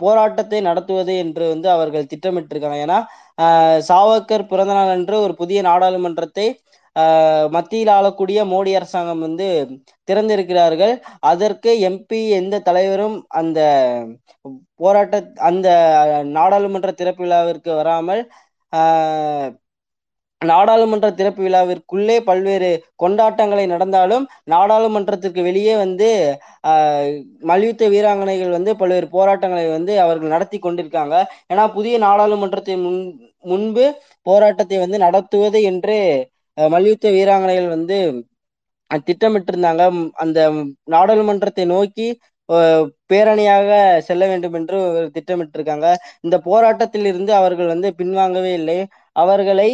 போராட்டத்தை 0.00 0.58
நடத்துவது 0.60 1.12
என்று 1.16 1.44
வந்து 1.48 1.68
அவர்கள் 1.70 2.10
திட்டமிட்டிருக்காங்க. 2.12 2.78
ஏன்னா 2.84 2.98
அஹ் 3.38 3.80
சாவர்கர் 3.88 4.48
பிறந்தநாள் 4.48 4.94
அன்று 4.94 5.16
ஒரு 5.20 5.34
புதிய 5.36 5.60
நாடாளுமன்றத்தை 5.62 6.46
மத்தியில் 7.50 7.90
ஆளக்கூடிய 7.94 8.38
மோடி 8.44 8.70
அரசாங்கம் 8.74 9.20
வந்து 9.20 9.46
திறந்திருக்கிறார்கள். 10.08 10.94
அதற்கு 11.30 11.70
எம்பி 11.88 12.20
எந்த 12.38 12.60
தலைவரும் 12.60 13.16
அந்த 13.40 13.58
போராட்ட 14.80 15.16
அந்த 15.48 15.68
நாடாளுமன்ற 16.36 16.90
திறப்பு 16.92 17.22
விழாவிற்கு 17.24 17.70
வராமல் 17.74 18.22
ஆஹ் 18.72 19.50
நாடாளுமன்ற 20.40 21.08
திறப்பு 21.18 21.40
விழாவிற்குள்ளே 21.44 22.16
பல்வேறு 22.28 22.70
கொண்டாட்டங்களை 23.02 23.64
நடந்தாலும் 23.74 24.24
நாடாளுமன்றத்திற்கு 24.52 25.40
வெளியே 25.48 25.74
வந்து 25.84 26.08
மல்யுத்த 27.50 27.88
வீராங்கனைகள் 27.94 28.52
வந்து 28.56 28.72
பல்வேறு 28.80 29.08
போராட்டங்களை 29.16 29.64
வந்து 29.76 29.92
அவர்கள் 30.04 30.34
நடத்தி 30.34 30.58
கொண்டிருக்காங்க. 30.58 31.16
ஏன்னா 31.52 31.64
புதிய 31.78 31.96
நாடாளுமன்றத்தின் 32.06 32.84
முன் 32.86 33.00
முன்பு 33.50 33.84
போராட்டத்தை 34.28 34.78
வந்து 34.84 34.98
நடத்துவது 35.06 35.58
என்று 35.72 35.98
மல்யுத்த 36.58 37.06
வீராங்கனைகள் 37.16 37.74
வந்து 37.76 37.98
திட்டமிட்டிருந்தாங்க. 39.08 39.82
அந்த 40.22 40.38
நாடாளுமன்றத்தை 40.94 41.64
நோக்கி 41.74 42.06
பேரணியாக 43.10 43.70
செல்ல 44.08 44.24
வேண்டும் 44.30 44.56
என்று 44.58 44.78
திட்டமிட்டிருக்காங்க. 45.16 45.86
இந்த 46.24 46.36
போராட்டத்தில் 46.48 47.06
இருந்து 47.10 47.32
அவர்கள் 47.40 47.72
வந்து 47.74 47.88
பின்வாங்கவே 48.00 48.52
இல்லை. 48.60 48.78
அவர்களை 49.22 49.68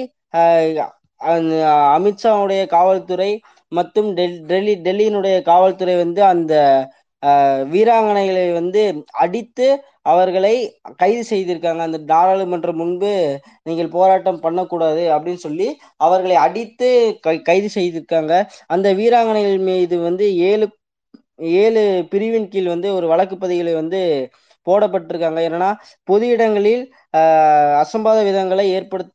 அமித்ஷாவுடைய 1.95 2.63
காவல்துறை 2.75 3.31
மற்றும் 3.73 4.09
டெல் 4.19 4.39
டெல்லி 4.51 4.75
டெல்லியினுடைய 4.87 5.37
காவல்துறை 5.51 5.95
வந்து 6.05 6.21
அந்த 6.33 6.55
வீராங்கனைகளை 7.73 8.45
வந்து 8.61 8.81
அடித்து 9.25 9.67
அவர்களை 10.13 10.55
கைது 11.03 11.23
செய்திருக்காங்க. 11.31 11.83
அந்த 11.87 11.99
நாடாளுமன்றம் 12.13 12.79
முன்பு 12.81 13.13
நீங்கள் 13.69 13.91
போராட்டம் 13.97 14.41
பண்ணக்கூடாது 14.45 15.03
அப்படின்னு 15.15 15.43
சொல்லி 15.47 15.69
அவர்களை 16.07 16.37
அடித்து 16.47 16.89
கைது 17.49 17.69
செய்திருக்காங்க. 17.79 18.33
அந்த 18.75 18.89
வீராங்கனைகள் 19.01 19.61
மீது 19.71 19.99
வந்து 20.09 20.27
ஏழு 20.51 20.69
ஏழு 21.63 21.83
பிரிவின் 22.13 22.51
கீழ் 22.53 22.73
வந்து 22.75 22.89
ஒரு 22.97 23.07
வழக்கு 23.13 23.37
பதிவுகளை 23.37 23.73
வந்து 23.81 24.01
போடப்பட்டிருக்காங்க. 24.67 25.41
என்னன்னா 25.49 25.71
பொது 26.11 26.25
இடங்களில் 26.35 26.85
அசம்பாத 27.83 28.19
விதங்களை 28.31 28.67
ஏற்படுத்த 28.79 29.13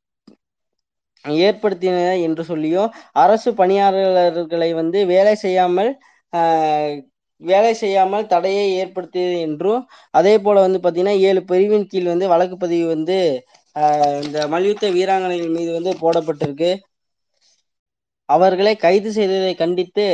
ஏற்படுத்தின 1.41 1.97
என்று 2.27 2.43
சொல்லியும் 2.51 2.89
அரசு 3.23 3.49
பணியாளர்களை 3.59 4.69
வந்து 4.81 4.99
வேலை 5.13 5.35
செய்யாமல் 5.45 5.91
வேலை 7.41 7.71
செய்யாமல் 7.81 8.29
தடையை 8.33 8.65
ஏற்படுத்தியது 8.81 9.35
என்றும் 9.47 9.81
அதே 10.19 10.33
போல 10.45 10.61
வந்து 10.65 10.79
பார்த்தீங்கன்னா 10.79 11.15
ஏழு 11.29 11.41
பிரிவின் 11.51 11.89
கீழ் 11.91 12.11
வந்து 12.13 12.27
வழக்கு 12.33 12.55
பதிவு 12.63 12.85
வந்து 12.95 13.17
இந்த 14.25 14.37
மல்யுத்த 14.53 14.85
வீராங்கனைகள் 14.95 15.55
மீது 15.57 15.71
வந்து 15.77 15.91
போடப்பட்டிருக்கு. 16.03 16.69
அவர்களை 18.29 18.73
கைது 18.85 19.09
செய்ததை 19.17 19.51
கண்டித்து 19.61 20.05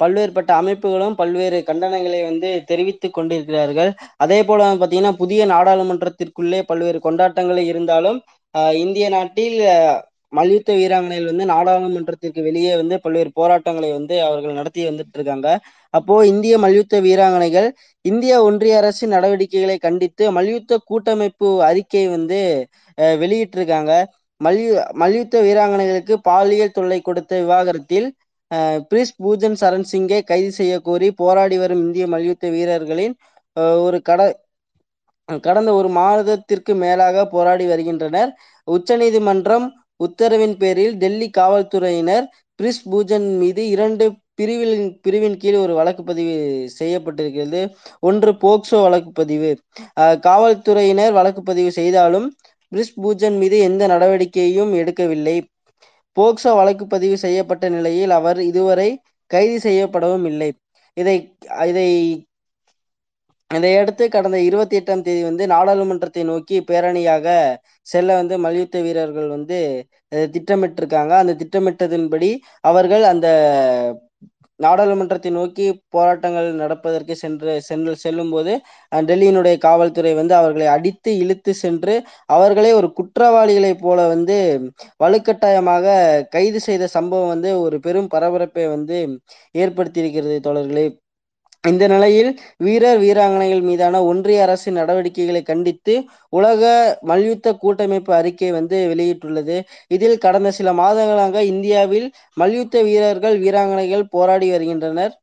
பல்வேறுபட்ட 0.00 0.50
அமைப்புகளும் 0.60 1.16
பல்வேறு 1.20 1.58
கண்டனங்களை 1.68 2.20
வந்து 2.28 2.48
தெரிவித்துக் 2.70 3.16
கொண்டிருக்கிறார்கள். 3.16 3.90
அதே 4.24 4.38
போல 4.48 4.68
பார்த்தீங்கன்னா 4.74 5.12
புதிய 5.22 5.40
நாடாளுமன்றத்திற்குள்ளே 5.54 6.60
பல்வேறு 6.70 7.00
கொண்டாட்டங்கள் 7.06 7.60
இருந்தாலும் 7.72 8.18
இந்திய 8.84 9.06
நாட்டில் 9.16 9.58
மல்யுத்த 10.32 10.70
வீராங்கனைகள் 10.78 11.30
வந்து 11.30 11.44
நாடாளுமன்றத்திற்கு 11.52 12.40
வெளியே 12.48 12.72
வந்து 12.80 12.96
பல்வேறு 13.04 13.30
போராட்டங்களை 13.38 13.90
வந்து 13.92 14.14
அவர்கள் 14.26 14.58
நடத்தி 14.58 14.82
வந்துட்டு 14.88 15.16
இருக்காங்க 15.18 15.48
அப்போ 15.94 16.14
இந்திய 16.32 16.54
மல்யுத்த 16.64 17.00
வீராங்கனைகள் 17.06 17.68
இந்திய 18.04 18.34
ஒன்றிய 18.48 18.74
அரசின் 18.80 19.14
நடவடிக்கைகளை 19.16 19.76
கண்டித்து 19.86 20.24
மல்யுத்த 20.38 20.78
கூட்டமைப்பு 20.90 21.48
அறிக்கை 21.70 22.04
வந்து 22.16 22.40
வெளியிட்டிருக்காங்க. 23.22 23.92
மல்யு 24.40 24.72
மல்யுத்த 25.02 25.36
வீராங்கனைகளுக்கு 25.46 26.14
பாலியல் 26.28 26.76
தொல்லை 26.76 26.98
கொடுத்த 27.02 27.32
விவாகரத்தில் 27.42 28.08
பிரிஸ் 28.90 29.16
பூஜன் 29.22 29.56
சரண் 29.62 29.88
சிங்கை 29.92 30.20
கைது 30.24 30.50
செய்ய 30.58 30.74
கோரி 30.80 31.08
போராடி 31.20 31.56
வரும் 31.62 31.82
இந்திய 31.86 32.04
மல்யுத்த 32.14 32.46
வீரர்களின் 32.56 33.14
ஒரு 33.86 33.98
கட 34.08 34.20
கடந்த 35.46 35.70
ஒரு 35.78 35.88
மாதத்திற்கு 35.98 36.72
மேலாக 36.82 37.24
போராடி 37.32 37.64
வருகின்றனர். 37.72 38.30
உச்சநீதிமன்றம் 38.68 39.66
உத்தரவின் 40.00 40.56
பேரில் 40.62 40.94
டெல்லி 41.02 41.28
காவல்துறையினர் 41.38 42.26
பிரிஸ் 42.60 42.82
பூஜன் 42.92 43.28
மீது 43.40 43.62
இரண்டு 43.74 44.04
பிரிவில் 44.34 44.74
பிரிவின் 45.04 45.36
கீழ் 45.42 45.56
ஒரு 45.62 45.72
வழக்கு 45.78 46.02
பதிவு 46.10 46.34
செய்யப்பட்டிருக்கிறது. 46.78 47.60
ஒன்று 48.08 48.30
போக்சோ 48.44 48.78
வழக்கு 48.86 49.10
பதிவு. 49.20 49.50
காவல்துறையினர் 50.26 51.16
வழக்கு 51.18 51.42
பதிவு 51.42 51.70
செய்தாலும் 51.78 52.26
பிரிஸ் 52.72 52.94
பூஜன் 53.02 53.36
மீது 53.42 53.56
எந்த 53.68 53.82
நடவடிக்கையும் 53.86 54.72
எடுக்கவில்லை. 54.80 55.36
போக்சோ 56.16 56.50
வழக்கு 56.60 56.84
பதிவு 56.94 57.16
செய்யப்பட்ட 57.24 57.64
நிலையில் 57.76 58.12
அவர் 58.18 58.38
இதுவரை 58.50 58.88
கைது 59.30 59.56
செய்யப்படவும் 59.68 60.26
இல்லை. 60.30 60.50
இதை 60.96 61.16
இதை 61.70 61.88
இதையடுத்து 63.50 64.04
கடந்த 64.08 64.38
இருபத்தி 64.46 64.74
எட்டாம் 64.78 65.02
தேதி 65.02 65.20
வந்து 65.22 65.44
நாடாளுமன்றத்தை 65.52 66.22
நோக்கி 66.24 66.56
பேரணியாக 66.68 67.26
செல்ல 67.86 68.16
வந்து 68.16 68.34
மல்யுத்த 68.38 68.80
வீரர்கள் 68.86 69.28
வந்து 69.28 69.58
திட்டமிட்டிருக்காங்க. 70.34 71.12
அந்த 71.22 71.32
திட்டமிட்டதின்படி 71.40 72.30
அவர்கள் 72.64 73.04
அந்த 73.12 73.28
நாடாளுமன்றத்தை 74.60 75.30
நோக்கி 75.32 75.64
போராட்டங்கள் 75.88 76.48
நடப்பதற்கு 76.54 77.14
சென்று 77.16 77.52
சென்று 77.62 77.92
செல்லும் 77.96 78.32
போது 78.32 78.52
டெல்லியினுடைய 78.92 79.56
காவல்துறை 79.58 80.12
வந்து 80.14 80.34
அவர்களை 80.34 80.66
அடித்து 80.74 81.10
இழுத்து 81.18 81.52
சென்று 81.54 81.94
அவர்களே 82.28 82.70
ஒரு 82.72 82.88
குற்றவாளிகளை 82.98 83.72
போல 83.78 84.06
வந்து 84.08 84.38
வலுக்கட்டாயமாக 85.00 85.86
கைது 86.30 86.60
செய்த 86.60 86.88
சம்பவம் 86.96 87.32
வந்து 87.34 87.52
ஒரு 87.64 87.78
பெரும் 87.80 88.12
பரபரப்பை 88.14 88.66
வந்து 88.68 88.98
ஏற்படுத்தியிருக்கிறது 89.54 90.38
தொடர்களே 90.48 90.86
இந்த 91.64 91.84
நிலையில் 91.88 92.28
வீரர் 92.56 93.00
வீராங்கனைகள் 93.02 93.62
மீதான 93.68 94.00
ஒன்றிய 94.10 94.42
அரசின் 94.44 94.78
நடவடிக்கைகளை 94.80 95.42
கண்டித்து 95.42 95.94
உலக 96.32 96.62
மல்யுத்த 97.02 97.52
கூட்டமைப்பு 97.62 98.12
அறிக்கை 98.14 98.50
வந்து 98.50 98.76
வெளியிட்டுள்ளது. 98.92 99.56
இதில் 99.88 100.16
கடந்த 100.18 100.50
சில 100.50 100.72
மாதங்களாக 100.82 101.42
இந்தியாவில் 101.52 102.06
மல்யுத்த 102.36 102.82
வீரர்கள் 102.82 103.36
வீராங்கனைகள் 103.44 104.04
போராடி 104.10 104.48
வருகின்றனர். 104.50 105.14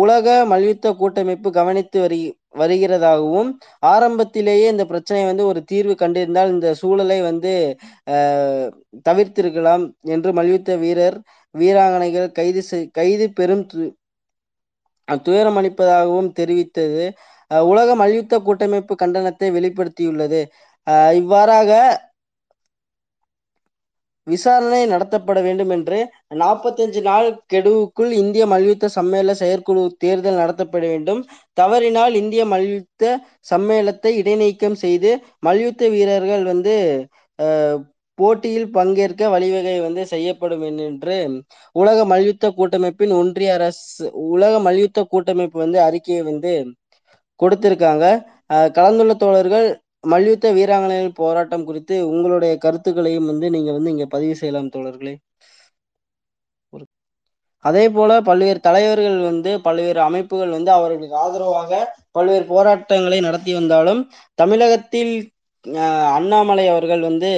உலக 0.00 0.26
மல்யுத்த 0.46 0.86
கூட்டமைப்பு 0.94 1.48
கவனித்து 1.50 1.98
வரு 2.00 2.18
வருகிறதாகவும் 2.58 3.50
ஆரம்பத்திலேயே 3.86 4.66
இந்த 4.70 4.84
பிரச்சனை 4.86 5.22
வந்து 5.24 5.44
ஒரு 5.46 5.60
தீர்வு 5.64 5.94
கண்டிருந்தால் 5.94 6.52
இந்த 6.54 6.68
சூழலை 6.74 7.18
வந்து 7.20 7.52
தவிர்த்திருக்கலாம் 9.06 9.84
என்று 10.06 10.30
மல்யுத்த 10.32 10.76
வீரர் 10.76 11.18
வீராங்கனைகள் 11.54 12.28
கைது 12.32 12.62
கைது 12.92 13.26
பெரும் 13.32 13.64
துயரம் 15.24 15.56
அளிப்பதாகவும் 15.56 16.30
தெரிவித்தது. 16.38 17.04
உலக 17.66 17.94
மல்யுத்த 17.94 18.38
கூட்டமைப்பு 18.38 18.94
கண்டனத்தை 19.02 19.48
வெளிப்படுத்தியுள்ளது. 19.56 20.40
அஹ் 20.86 21.12
இவ்வாறாக 21.14 21.70
விசாரணை 24.26 24.86
நடத்தப்பட 24.86 25.42
வேண்டும் 25.42 25.70
என்று 25.70 25.98
நாற்பத்தி 26.34 26.80
அஞ்சு 26.82 27.02
நாள் 27.02 27.28
கெடுவுக்குள் 27.52 28.10
இந்திய 28.14 28.46
மல்யுத்த 28.46 28.88
சம்மேள 28.96 29.30
செயற்குழு 29.32 29.94
தேர்தல் 29.98 30.40
நடத்தப்பட 30.40 30.84
வேண்டும். 30.86 31.20
தவறினால் 31.56 32.14
இந்திய 32.14 32.44
மல்யுத்த 32.44 33.02
சம்மேளத்தை 33.50 34.12
இடைநீக்கம் 34.20 34.76
செய்து 34.76 35.12
மல்யுத்த 35.40 35.88
வீரர்கள் 35.88 36.44
வந்து 36.44 36.76
அஹ் 37.38 37.78
போட்டியில் 38.18 38.66
பங்கேற்க 38.70 39.28
வழிவகை 39.34 39.74
வந்து 39.86 40.02
செய்யப்படும் 40.12 40.64
என்று 40.86 41.16
உலக 41.76 41.98
மல்யுத்த 42.12 42.50
கூட்டமைப்பின் 42.58 43.14
ஒன்றிய 43.20 43.52
அரசு 43.58 44.06
உலக 44.32 44.54
மல்யுத்த 44.68 45.04
கூட்டமைப்பு 45.12 45.58
வந்து 45.64 45.80
அறிக்கையை 45.86 46.22
வந்து 46.30 46.52
கொடுத்திருக்காங்க. 47.40 48.04
கலந்துள்ள 48.78 49.12
தோழர்கள் 49.16 49.66
மல்யுத்த 50.04 50.46
வீராங்கனைகள் 50.58 51.18
போராட்டம் 51.20 51.66
குறித்து 51.68 51.96
உங்களுடைய 52.12 52.52
கருத்துக்களையும் 52.64 53.30
வந்து 53.32 53.46
நீங்க 53.56 53.70
வந்து 53.76 53.92
இங்க 53.94 54.06
பதிவு 54.14 54.34
செய்யலாம் 54.40 54.74
தோழர்களே. 54.76 55.14
அதே 57.64 57.84
போல 57.94 58.10
பல்வேறு 58.28 58.60
தலைவர்கள் 58.66 59.16
வந்து 59.30 59.50
பல்வேறு 59.64 60.00
அமைப்புகள் 60.00 60.54
வந்து 60.56 60.70
அவர்களுக்கு 60.76 61.16
ஆதரவாக 61.22 61.70
பல்வேறு 62.12 62.44
போராட்டங்களை 62.52 63.18
நடத்தி 63.20 63.52
வந்தாலும் 63.54 64.00
தமிழகத்தில் 64.38 65.12
அண்ணாமலை 66.14 66.64
அவர்கள் 66.68 67.00
வந்து 67.00 67.30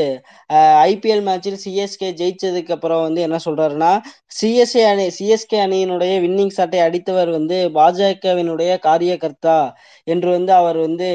ஐபிஎல் 0.88 1.24
மேட்சில் 1.26 1.60
சிஎஸ்கே 1.64 2.08
ஜெயிச்சதுக்கு 2.12 2.74
அப்புறம் 2.76 3.02
வந்து 3.02 3.20
என்ன 3.20 3.38
சொல்றாருன்னா 3.46 3.90
சிஎஸ்கே 4.38 4.82
அணி 4.84 5.06
சிஎஸ்கே 5.18 5.58
அணியினுடைய 5.64 6.14
வின்னிங் 6.24 6.54
ஷாட்டை 6.56 6.80
அடித்தவர் 6.86 7.30
வந்து 7.30 7.58
பாஜகவினுடைய 7.76 8.72
காரியகர்த்தா 8.86 9.58
என்று 10.06 10.30
வந்து 10.30 10.54
அவர் 10.54 10.78
வந்து 10.78 11.08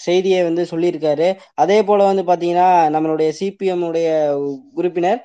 செய்தியை 0.00 0.40
வந்து 0.44 0.62
சொல்லியிருக்காரு. 0.70 1.26
அதே 1.54 1.78
போல 1.82 2.04
வந்து 2.04 2.22
பாத்தீங்கன்னா 2.22 2.68
நம்மளுடைய 2.94 3.30
சிபிஎம் 3.40 3.84
உடைய 3.88 4.08
உறுப்பினர் 4.78 5.20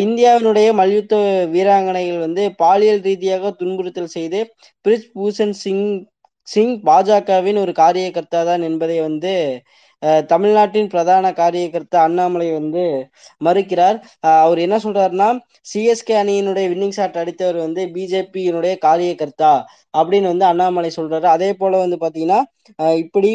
இந்தியாவினுடைய 0.00 0.68
மல்யுத்த 0.72 1.14
வீராங்கனைகள் 1.54 2.20
வந்து 2.20 2.44
பாலியல் 2.62 3.02
ரீதியாக 3.02 3.52
துன்புறுத்தல் 3.60 4.14
செய்து 4.16 4.40
பிரிஜ் 4.84 5.08
பூஷன் 5.14 5.54
சிங் 5.62 5.86
சிங் 6.48 6.74
பாஜகவின் 6.84 7.58
ஒரு 7.62 7.72
காரியகர்த்தா 7.74 8.40
தான் 8.44 8.62
என்பதை 8.62 8.98
வந்து 9.00 9.32
தமிழ்நாட்டின் 10.32 10.90
பிரதான 10.92 11.26
காரியகர்த்தா 11.40 11.98
அண்ணாமலை 12.08 12.48
வந்து 12.58 12.82
மறுக்கிறார். 13.46 13.98
அவர் 14.42 14.58
என்ன 14.66 14.76
சொல்றாருன்னா 14.84 15.28
சிஎஸ்கே 15.72 16.14
அணியினுடைய 16.22 16.66
வின்னிங் 16.72 16.96
ஷாட் 16.98 17.20
அடித்தவர் 17.22 17.58
வந்து 17.66 17.82
பிஜேபியினுடைய 17.96 18.74
காரியகர்த்தா 18.86 19.52
அப்படின்னு 20.00 20.32
வந்து 20.32 20.46
அண்ணாமலை 20.52 20.90
சொல்றாரு. 20.98 21.28
அதே 21.36 21.50
போல 21.62 21.78
வந்து 21.84 21.98
பாத்தீங்கன்னா 22.04 22.40
இப்படி 23.04 23.30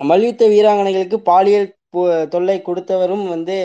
மல்யுத்த 0.00 0.44
வீராங்கனைகளுக்கு 0.52 1.18
பாலியல் 1.30 1.68
தொல்லை 2.34 2.56
கொடுத்தவரும் 2.64 3.26
வந்து 3.34 3.56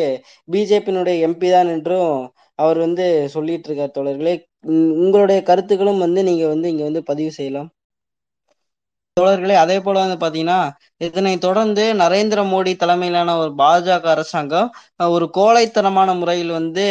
பிஜேபியினுடைய 0.53 1.15
எம்பி 1.27 1.49
தான் 1.55 1.71
என்றும் 1.75 2.13
அவர் 2.59 2.79
வந்து 2.85 3.05
சொல்லிட்டு 3.35 3.67
இருக்கார் 3.69 3.95
தோழர்களே. 3.97 4.33
உங்களுடைய 5.03 5.39
கருத்துக்களும் 5.49 6.03
வந்து 6.05 6.21
நீங்க 6.29 6.45
வந்து 6.53 6.67
இங்க 6.73 6.83
வந்து 6.89 7.01
பதிவு 7.11 7.31
செய்யலாம். 7.37 7.69
தோழர்களே 9.17 9.55
அதே 9.61 9.75
போல 9.85 10.01
வந்து 10.03 10.17
பாத்தீங்கன்னா 10.19 10.57
இதனை 11.05 11.31
தொடர்ந்து 11.45 11.83
நரேந்திர 12.01 12.39
மோடி 12.51 12.71
தலைமையிலான 12.83 13.35
ஒரு 13.41 13.51
பாஜக 13.61 14.05
அரசாங்கம் 14.13 14.69
ஒரு 15.07 15.25
கோழைத்தனமான 15.37 16.15
முறையில் 16.19 16.51
வந்து 16.59 16.85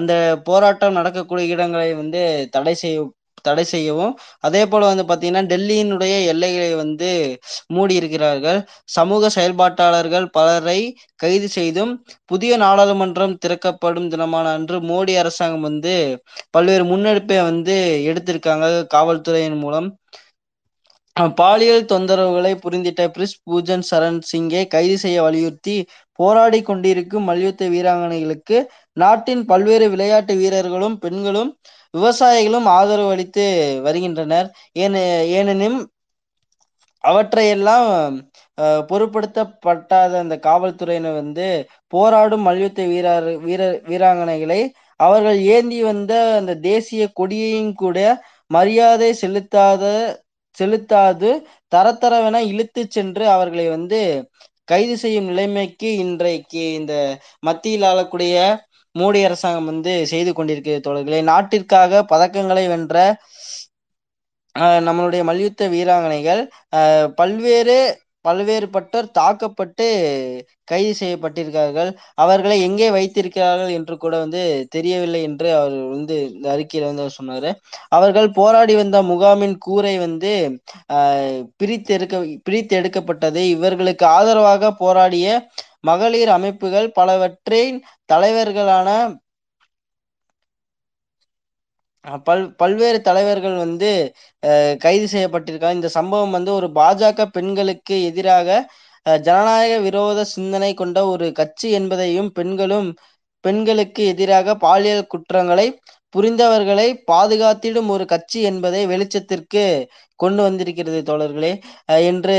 அந்த 0.00 0.12
போராட்டம் 0.48 0.98
நடக்கக்கூடிய 0.98 1.54
இடங்களை 1.54 1.88
வந்து 2.02 2.22
தடை 2.56 2.74
செய்ய 2.82 3.06
தடை 3.44 3.64
செய்யவும் 3.66 4.14
அதே 4.46 4.62
போல 4.70 4.86
வந்து 4.90 5.04
பாத்தீங்கன்னா 5.10 5.42
டெல்லியினுடைய 5.50 6.14
எல்லைகளை 6.32 6.70
வந்து 6.80 7.10
மூடி 7.74 7.94
இருக்கிறார்கள். 8.00 8.58
சமூக 8.96 9.28
செயல்பாட்டாளர்கள் 9.36 10.26
பலரை 10.36 10.78
கைது 11.22 11.48
செய்தும் 11.56 11.92
புதிய 12.32 12.52
நாடாளுமன்றம் 12.64 13.38
திறக்கப்படும் 13.44 14.10
தினமான 14.14 14.52
அன்று 14.58 14.78
மோடி 14.90 15.14
அரசாங்கம் 15.22 15.66
வந்து 15.68 15.94
பல்வேறு 16.56 16.86
முன்னெடுப்பை 16.92 17.38
வந்து 17.50 17.76
எடுத்திருக்காங்க 18.10 18.66
காவல்துறையின் 18.96 19.60
மூலம். 19.64 19.88
பாலியல் 21.38 21.88
தொந்தரவுகளை 21.88 22.52
புரிந்திட்ட 22.62 23.02
பிரிஸ் 23.14 23.38
பூஜன் 23.44 23.84
சரண் 23.90 24.18
சிங்கை 24.30 24.62
கைது 24.68 24.96
செய்ய 24.98 25.18
வலியுறுத்தி 25.22 25.76
போராடி 26.18 26.60
கொண்டிருக்கும் 26.62 27.28
மல்யுத்த 27.30 27.68
வீராங்கனைகளுக்கு 27.68 28.58
நாட்டின் 28.96 29.42
பல்வேறு 29.46 29.86
விளையாட்டு 29.90 30.34
வீரர்களும் 30.36 30.96
பெண்களும் 30.98 31.50
விவசாயிகளும் 31.94 32.66
ஆதரவு 32.70 33.10
அளித்து 33.10 33.44
வருகின்றனர். 33.86 34.48
ஏன 34.76 34.94
ஏனெனும் 35.36 35.78
அவற்றையெல்லாம் 37.04 37.88
பொருட்படுத்தப்பட்டாத 38.88 40.12
அந்த 40.22 40.36
காவல்துறையினர் 40.46 41.18
வந்து 41.20 41.46
போராடும் 41.92 42.46
மல்யுத்த 42.48 42.86
வீரர் 42.86 43.28
வீரர் 43.44 43.76
வீராங்கனைகளை 43.90 44.60
அவர்கள் 45.00 45.38
ஏந்தி 45.54 45.78
வந்த 45.82 46.12
அந்த 46.38 46.52
தேசிய 46.64 47.02
கொடியையும் 47.14 47.74
கூட 47.74 47.98
மரியாதை 48.50 49.10
செலுத்தாத 49.22 49.84
செலுத்தாது. 50.58 51.30
தரத்தரவென 51.74 52.42
இழுத்து 52.52 52.82
சென்று 52.96 53.24
அவர்களை 53.36 53.66
வந்து 53.76 54.00
கைது 54.68 54.94
செய்யும் 55.02 55.28
நிலைமைக்கு 55.30 55.90
இன்றைக்கு 56.04 56.64
இந்த 56.78 56.94
மத்தியில் 57.46 57.86
ஆளக்கூடிய 57.90 58.34
மோடி 58.94 59.20
அரசாங்கம் 59.28 59.68
வந்து 59.70 59.92
செய்து 60.12 60.32
கொண்டிருக்கிறது 60.32 60.82
தோழர்களே. 60.86 61.20
நாட்டிற்காக 61.30 62.02
பதக்கங்களை 62.12 62.64
வென்ற 62.74 62.96
நம்மளுடைய 64.86 65.22
மல்யுத்த 65.28 65.62
வீராங்கனைகள் 65.74 66.40
பல்வேறு 67.20 67.76
பல்வேறுபட்டோர் 68.24 69.08
தாக்கப்பட்டு 69.18 69.86
கைது 70.64 70.92
செய்யப்பட்டிருக்கார்கள் 71.00 71.90
அவர்களை 72.14 72.56
எங்கே 72.66 72.88
வைத்திருக்கிறார்கள் 72.90 73.70
என்று 73.78 73.94
கூட 73.96 74.14
வந்து 74.24 74.42
தெரியவில்லை 74.70 75.20
என்று 75.28 75.48
அவர் 75.58 75.76
வந்து 75.94 76.16
இந்த 76.32 76.46
அறிக்கையில 76.54 76.88
வந்து 76.90 77.04
அவர் 77.04 77.18
சொன்னாரு. 77.20 77.50
அவர்கள் 77.88 78.28
போராடி 78.40 78.74
வந்த 78.74 79.00
முகாமின் 79.12 79.56
கூரை 79.66 79.94
வந்து 79.98 80.32
பிரித்தெடுக்க 81.60 81.60
பிரித்து 81.60 81.92
எடுக்க 81.98 82.16
பிரித்து 82.46 82.74
எடுக்கப்பட்டது. 82.80 83.42
இவர்களுக்கு 83.56 84.06
ஆதரவாக 84.16 84.72
போராடிய 84.82 85.26
மகளிர் 85.88 86.32
அமைப்புகள் 86.38 86.88
பலவற்றின் 86.98 87.78
தலைவர்களான 88.12 88.88
பல் 92.26 92.42
பல்வேறு 92.56 92.98
தலைவர்கள் 93.00 93.56
வந்து 93.56 93.90
கைது 94.78 95.06
செய்யப்பட்டிருக்காங்க. 95.14 95.78
இந்த 95.80 95.90
சம்பவம் 95.96 96.30
வந்து 96.30 96.50
ஒரு 96.52 96.68
பாஜக 96.74 97.26
பெண்களுக்கு 97.30 97.96
எதிராக 98.02 98.48
ஜனநாயக 99.22 99.74
விரோத 99.80 100.24
சிந்தனை 100.34 100.70
கொண்ட 100.74 100.98
ஒரு 101.06 101.26
கட்சி 101.32 101.68
என்பதையும் 101.70 102.30
பெண்களும் 102.32 102.88
பெண்களுக்கு 103.44 104.02
எதிராக 104.06 104.54
பாலியல் 104.58 105.06
குற்றங்களை 105.06 105.66
புரிந்தவர்களை 106.14 106.88
பாதுகாத்திடும் 107.12 107.90
ஒரு 107.94 108.04
கட்சி 108.06 108.38
என்பதை 108.42 108.82
வெளிச்சத்திற்கு 108.86 109.64
கொண்டு 110.20 110.42
வந்திருக்கிறது 110.42 111.00
தோழர்களே. 111.02 111.52
என்று 112.06 112.38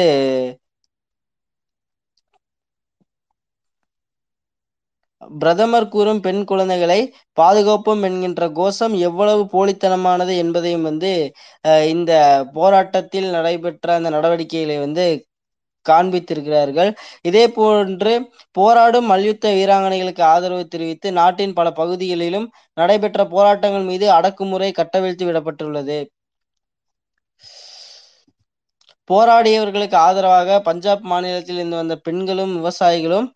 பிரதமர் 5.21 5.88
கூறும் 5.88 6.21
பெண் 6.25 6.43
குழந்தைகளை 6.43 6.99
பாதுகாப்போம் 7.38 8.03
என்கின்ற 8.08 8.43
கோஷம் 8.60 8.95
எவ்வளவு 9.08 9.43
போலித்தனமானது 9.53 10.34
என்பதையும் 10.43 10.88
வந்து 10.89 11.12
இந்த 11.93 12.12
போராட்டத்தில் 12.53 13.29
நடைபெற்ற 13.38 13.95
அந்த 13.97 14.12
நடவடிக்கைகளை 14.17 14.77
வந்து 14.86 15.05
காண்பித்திருக்கிறார்கள். 15.86 16.89
இதே 17.29 17.43
போன்று 17.49 18.13
போராடும் 18.58 19.08
மல்யுத்த 19.12 19.51
வீராங்கனைகளுக்கு 19.58 20.23
ஆதரவு 20.34 20.63
தெரிவித்து 20.67 21.10
நாட்டின் 21.19 21.55
பல 21.60 21.67
பகுதிகளிலும் 21.71 22.47
நடைபெற்ற 22.77 23.23
போராட்டங்கள் 23.36 23.89
மீது 23.91 24.08
அடக்குமுறை 24.17 24.71
கட்டவிழ்த்து 24.79 25.25
விடப்பட்டுள்ளது. 25.29 25.99
போராடியவர்களுக்கு 29.10 29.97
ஆதரவாக 30.08 30.58
பஞ்சாப் 30.67 31.05
மாநிலத்தில் 31.12 31.55
இருந்து 31.55 31.79
வந்த 31.82 31.95
பெண்களும் 32.08 32.53
விவசாயிகளும் 32.58 33.27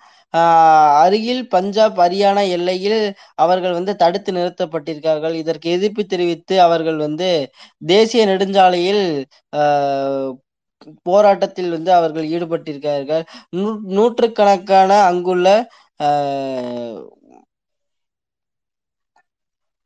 அருகில் 1.03 1.41
பஞ்சாப் 1.49 1.99
ஹரியானா 2.01 2.43
எல்லையில் 2.55 2.99
அவர்கள் 3.35 3.75
வந்து 3.77 3.93
தடுத்து 3.95 4.31
நிறுத்தப்பட்டிருக்கார்கள். 4.37 5.35
இதற்கு 5.41 5.67
எதிர்ப்பு 5.77 6.03
தெரிவித்து 6.05 6.55
அவர்கள் 6.67 6.99
வந்து 7.05 7.29
தேசிய 7.85 8.23
நெடுஞ்சாலையில் 8.31 9.03
போராட்டத்தில் 11.05 11.69
வந்து 11.69 11.91
அவர்கள் 11.99 12.25
ஈடுபட்டிருக்கார்கள். 12.35 13.23
நூ 13.53 13.67
நூற்று 13.97 14.27
கணக்கான 14.31 14.91
அங்குள்ள 15.09 15.47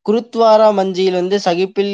குருத்வாரா 0.08 0.68
மஞ்சியில் 0.78 1.18
வந்து 1.20 1.38
சகிப்பில் 1.46 1.94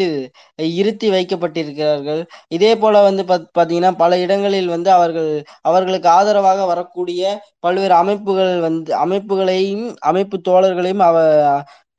இருத்தி 0.80 1.08
வைக்கப்பட்டிருக்கிறார்கள். 1.13 2.21
இதே 2.49 2.71
போல 2.76 3.02
வந்து 3.02 3.23
ப 3.30 3.36
பாத்தீங்கன்னா 3.58 3.91
பல 3.97 4.19
இடங்களில் 4.19 4.69
வந்து 4.76 4.89
அவர்கள் 4.97 5.30
அவர்களுக்கு 5.62 6.10
ஆதரவாக 6.17 6.65
வரக்கூடிய 6.65 7.21
பல்வேறு 7.60 7.95
அமைப்புகள் 8.02 8.54
வந்து 8.67 8.91
அமைப்புகளையும் 9.06 9.88
அமைப்பு 10.12 10.39
தோழர்களையும் 10.49 11.06
அவ 11.10 11.17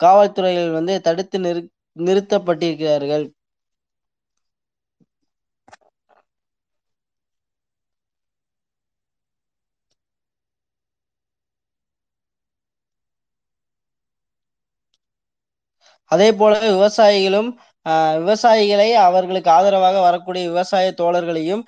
காவல்துறையில் 0.01 0.71
வந்து 0.79 0.95
தடுத்து 1.01 1.39
நிறு 1.39 1.61
நிறுத்தப்பட்டிருக்கிறார்கள். 1.97 3.25
அதே 16.15 16.29
போல 16.33 16.55
விவசாயிகளும் 16.71 17.51
விவசாயிகளை 18.19 18.87
அவர்களுக்கு 19.07 19.51
ஆதரவாக 19.51 19.97
வரக்கூடிய 20.01 20.43
விவசாய 20.49 20.93
தோழர்களையும் 21.01 21.63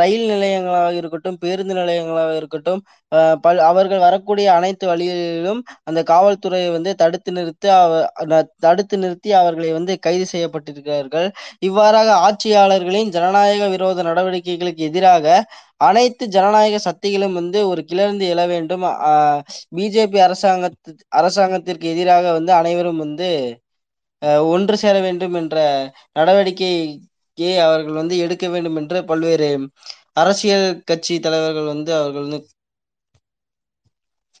ரயில் 0.00 0.26
நிலையங்களாக 0.32 0.90
இருக்கட்டும் 0.94 1.38
பேருந்து 1.38 1.74
நிலையங்களாக 1.74 2.32
இருக்கட்டும் 2.36 2.80
பல் 3.44 3.60
அவர்கள் 3.68 4.04
வரக்கூடிய 4.04 4.46
அனைத்து 4.56 4.84
வழிகளிலும் 4.86 5.60
அந்த 5.84 6.00
காவல்துறையை 6.12 6.70
வந்து 6.76 6.92
தடுத்து 7.02 7.32
நிறுத்தி 7.32 7.68
அவ 7.76 8.42
தடுத்து 8.60 8.96
நிறுத்தி 8.98 9.30
அவர்களை 9.40 9.70
வந்து 9.72 9.94
கைது 9.98 10.26
செய்யப்பட்டிருக்கிறார்கள். 10.32 11.28
இவ்வாறாக 11.60 12.10
ஆட்சியாளர்களின் 12.26 13.12
ஜனநாயக 13.16 13.68
விரோத 13.74 14.02
நடவடிக்கைகளுக்கு 14.02 14.82
எதிராக 14.90 15.26
அனைத்து 15.80 16.24
ஜனநாயக 16.36 16.76
சக்திகளும் 16.88 17.36
வந்து 17.40 17.58
ஒரு 17.70 17.82
கிளர்ந்து 17.84 18.24
எழ 18.34 18.40
வேண்டும். 18.46 18.84
பிஜேபி 19.76 20.20
அரசாங்கத்து 20.26 20.90
அரசாங்கத்திற்கு 21.20 21.86
எதிராக 21.94 22.32
வந்து 22.38 22.52
அனைவரும் 22.60 23.02
வந்து 23.04 23.28
ஒன்று 24.52 24.76
சேர 24.82 24.96
வேண்டும் 25.06 25.36
என்ற 25.40 25.56
நடவடிக்கையை 26.18 27.54
அவர்கள் 27.66 28.00
வந்து 28.00 28.16
எடுக்க 28.24 28.46
வேண்டும் 28.54 28.78
என்று 28.82 28.98
பல்வேறு 29.10 29.50
அரசியல் 30.22 30.68
கட்சி 30.90 31.14
தலைவர்கள் 31.20 31.72
வந்து 31.74 31.90
அவர்கள் 32.00 32.26
வந்து 32.26 32.40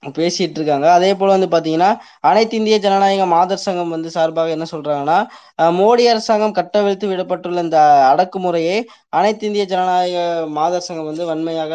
பேசிட்டு 0.02 0.58
இருக்காங்க. 0.58 0.86
அதே 0.96 1.10
போல 1.18 1.28
வந்து 1.34 1.48
பாத்தீங்கன்னா 1.54 1.88
அனைத்து 2.28 2.54
இந்திய 2.58 2.76
ஜனநாயக 2.78 3.24
மாதர் 3.34 3.62
சங்கம் 3.64 3.92
வந்து 3.94 4.08
சார்பாக 4.16 4.54
என்ன 4.56 4.66
சொல்றாங்கன்னா 4.72 5.16
மோடி 5.78 6.04
அரசாங்கம் 6.12 6.56
கட்டவிழ்த்து 6.58 7.06
விடப்பட்டுள்ள 7.12 7.64
இந்த 7.66 7.78
அடக்குமுறையை 8.12 8.76
அனைத்து 9.18 9.46
இந்திய 9.48 9.64
ஜனநாயக 9.72 10.18
மாதர் 10.58 10.86
சங்கம் 10.88 11.08
வந்து 11.10 11.24
வன்மையாக 11.30 11.74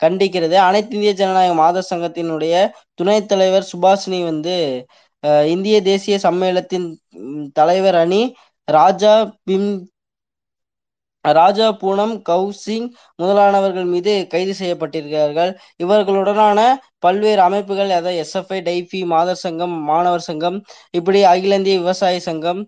கண்டிக்கிறது. 0.00 0.56
அனைத்து 0.68 0.96
இந்திய 0.98 1.14
ஜனநாயக 1.22 1.54
மாதர் 1.62 1.90
சங்கத்தினுடைய 1.92 2.54
துணைத் 2.94 3.30
தலைவர் 3.32 3.70
சுபாஷினி 3.72 4.20
வந்து 4.30 4.56
இந்திய 5.54 5.76
தேசிய 5.88 6.14
சம்மேளத்தின் 6.24 6.86
தலைவர் 7.52 7.98
அணி 8.04 8.22
ராஜா 8.68 9.14
பிம் 9.44 9.70
ராஜா 11.24 11.66
பூனம் 11.80 12.14
கவுசிங் 12.28 12.86
முதலானவர்கள் 13.18 13.86
மீது 13.92 14.12
கைது 14.32 14.54
செய்யப்பட்டிருக்கிறார்கள். 14.60 15.50
இவர்களுடனான 15.84 16.58
பல்வேறு 16.98 17.40
அமைப்புகள் 17.40 17.90
அதாவது 17.98 18.20
எஸ்எஃப்ஐ 18.24 18.58
டைபி 18.68 19.00
மாதர் 19.14 19.42
சங்கம் 19.44 19.74
மாணவர் 19.90 20.26
சங்கம் 20.28 20.58
இப்படி 20.98 21.20
அகில 21.32 21.58
இந்திய 21.60 21.76
விவசாய 21.82 22.16
சங்கம் 22.28 22.62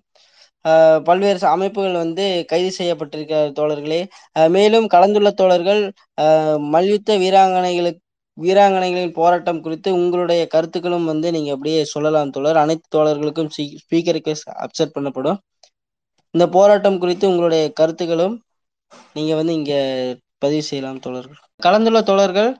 பல்வேறு 1.08 1.46
அமைப்புகள் 1.54 1.96
வந்து 2.02 2.24
கைது 2.52 2.70
செய்யப்பட்டிருக்க 2.78 3.34
தோழர்களே. 3.58 4.00
மேலும் 4.56 4.86
கலந்துள்ள 4.94 5.30
தோழர்கள் 5.40 5.82
மல்யுத்த 6.74 7.16
வீராங்கனைகளுக்கு 7.22 8.02
வீராங்கனைகளின் 8.38 9.12
போராட்டம் 9.12 9.60
குறித்து 9.60 9.88
உங்களுடைய 9.94 10.42
கருத்துக்களும் 10.46 11.04
வந்து 11.04 11.28
நீங்க 11.32 11.50
அப்படியே 11.52 11.80
சொல்லலாம் 11.92 12.30
தோழர். 12.30 12.62
அனைத்து 12.62 12.86
தோழர்களுக்கும் 12.96 13.50
ஸ்பீக்கருக்கு 13.82 14.34
அப்செட் 14.64 14.94
பண்ணப்படும். 14.96 15.38
இந்த 16.34 16.44
போராட்டம் 16.56 16.98
குறித்து 16.98 17.24
உங்களுடைய 17.28 17.64
கருத்துக்களும் 17.72 18.34
நீங்க 19.16 19.32
வந்து 19.34 19.52
இங்க 19.52 19.74
பதிவு 20.38 20.62
செய்யலாம் 20.62 21.00
தோழர்கள். 21.00 21.40
கலந்துள்ள 21.60 22.00
தோழர்கள் 22.02 22.50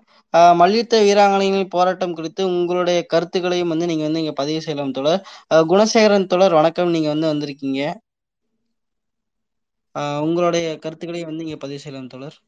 மல்யுத்த 0.60 1.00
வீராங்கனைகளின் 1.02 1.72
போராட்டம் 1.74 2.14
குறித்து 2.14 2.42
உங்களுடைய 2.50 2.98
கருத்துக்களையும் 3.06 3.72
வந்து 3.72 3.88
நீங்க 3.90 4.04
வந்து 4.04 4.22
இங்க 4.22 4.34
பதிவு 4.40 4.60
செய்யலாம் 4.60 4.92
தோழர். 4.92 5.20
குணசேகரன் 5.70 6.30
தோழர் 6.32 6.58
வணக்கம். 6.58 6.94
நீங்க 6.94 7.10
வந்து 7.14 7.30
வந்திருக்கீங்க. 7.32 7.80
உங்களுடைய 10.24 10.66
கருத்துக்களையும் 10.78 11.30
வந்து 11.30 11.46
இங்க 11.46 11.58
பதிவு 11.58 11.80
செய்யலாம் 11.80 12.12
தோழர். 12.12 12.38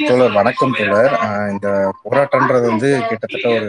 தோழர் 0.00 0.34
வணக்கம் 0.38 0.74
தோழர். 0.78 1.14
இந்த 1.52 1.68
போராட்டம்ன்றது 2.04 2.66
வந்து 2.72 2.88
கிட்டத்தட்ட 3.08 3.46
ஒரு 3.56 3.68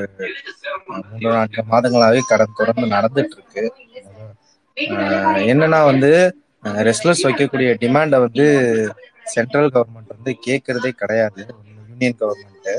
மூன்று 0.88 1.30
நான்கு 1.36 1.62
மாதங்களாவே 1.72 2.22
கடந்த 2.32 2.58
தொடர்ந்து 2.60 2.88
நடந்துட்டு 2.96 3.36
இருக்கு 3.38 3.64
என்னன்னா 5.52 5.80
வந்து 5.92 6.12
ரெஸ்ட்லெஸ் 6.88 7.26
வைக்கக்கூடிய 7.28 7.72
டிமாண்டை 7.84 8.20
வந்து 8.26 8.46
சென்ட்ரல் 9.34 9.72
கவர்மெண்ட் 9.76 10.16
வந்து 10.18 10.34
கேட்கறதே 10.48 10.92
கிடையாது. 11.02 11.42
யூனியன் 11.90 12.20
கவர்மெண்ட் 12.22 12.72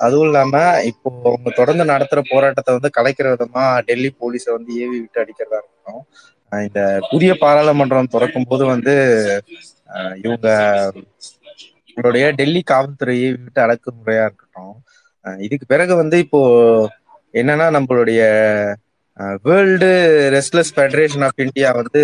அதுவும் 0.00 0.26
இல்லாம 0.28 0.54
இப்போ 0.90 1.08
அவங்க 1.28 1.50
தொடர்ந்து 1.60 1.84
நடத்துற 1.92 2.20
போராட்டத்தை 2.32 2.72
வந்து 2.76 2.90
கலைக்கிற 2.98 3.28
விதமா 3.34 3.64
டெல்லி 3.88 4.10
போலீஸை 4.20 4.50
வந்து 4.56 4.72
ஏவி 4.82 4.96
விட்டு 5.02 5.22
அடிக்கிறதா 5.24 5.60
இருக்கட்டும். 5.60 6.02
இந்த 6.52 6.80
புதிய 7.10 7.30
பாராளுமன்றம் 7.42 8.12
திறக்கும் 8.14 8.48
போது 8.50 8.64
வந்து 8.74 8.94
இவங்க 10.24 10.48
நம்மளுடைய 11.98 12.26
டெல்லி 12.38 12.60
காவல்துறையை 12.70 13.28
விட்டு 13.44 13.60
அடக்குமுறையா 13.62 14.24
இருக்கட்டும். 14.26 14.74
இதுக்கு 15.46 15.64
பிறகு 15.72 15.94
வந்து 16.00 16.16
இப்போ 16.24 16.40
என்னன்னா 17.40 17.66
நம்மளுடைய 17.76 18.20
World 19.46 19.88
Wrestling 20.34 20.70
Federation 20.76 21.24
of 21.28 21.42
India 21.44 21.70
வந்து 21.80 22.02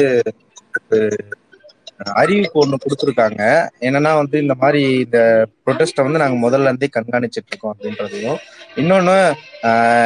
அறிவிப்பு 2.20 2.58
ஒன்று 2.62 2.82
கொடுத்துருக்காங்க. 2.84 3.42
என்னன்னா 3.86 4.12
வந்து 4.22 4.36
இந்த 4.44 4.54
மாதிரி 4.62 4.82
இந்த 5.04 5.18
ப்ரொட்டஸ்ட்டை 5.64 6.06
வந்து 6.06 6.22
நாங்கள் 6.22 6.44
முதல்ல 6.46 6.70
இருந்தே 6.70 6.88
கண்காணிச்சிட்டு 6.96 7.50
இருக்கோம் 7.52 7.74
அப்படின்றதையும். 7.74 8.40
இன்னொன்று 8.82 9.16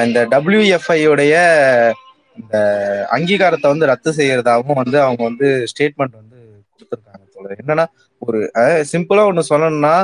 இந்த 0.09 0.21
டபிள்யூஎஃப்ஐயோடைய 0.35 1.35
இந்த 2.41 2.57
அங்கீகாரத்தை 3.17 3.71
வந்து 3.75 3.91
ரத்து 3.93 4.13
செய்யறதாகவும் 4.21 4.81
வந்து 4.83 4.99
அவங்க 5.07 5.23
வந்து 5.31 5.49
ஸ்டேட்மெண்ட் 5.73 6.21
வந்து 6.21 6.38
கொடுத்துருக்காங்க 7.39 7.65
என்னன்னா 7.65 7.87
ஒரு 8.23 8.39
சிம்பிளா 8.93 9.25
ஒண்ணு 9.31 9.51
சொல்லணும்னா 9.51 9.95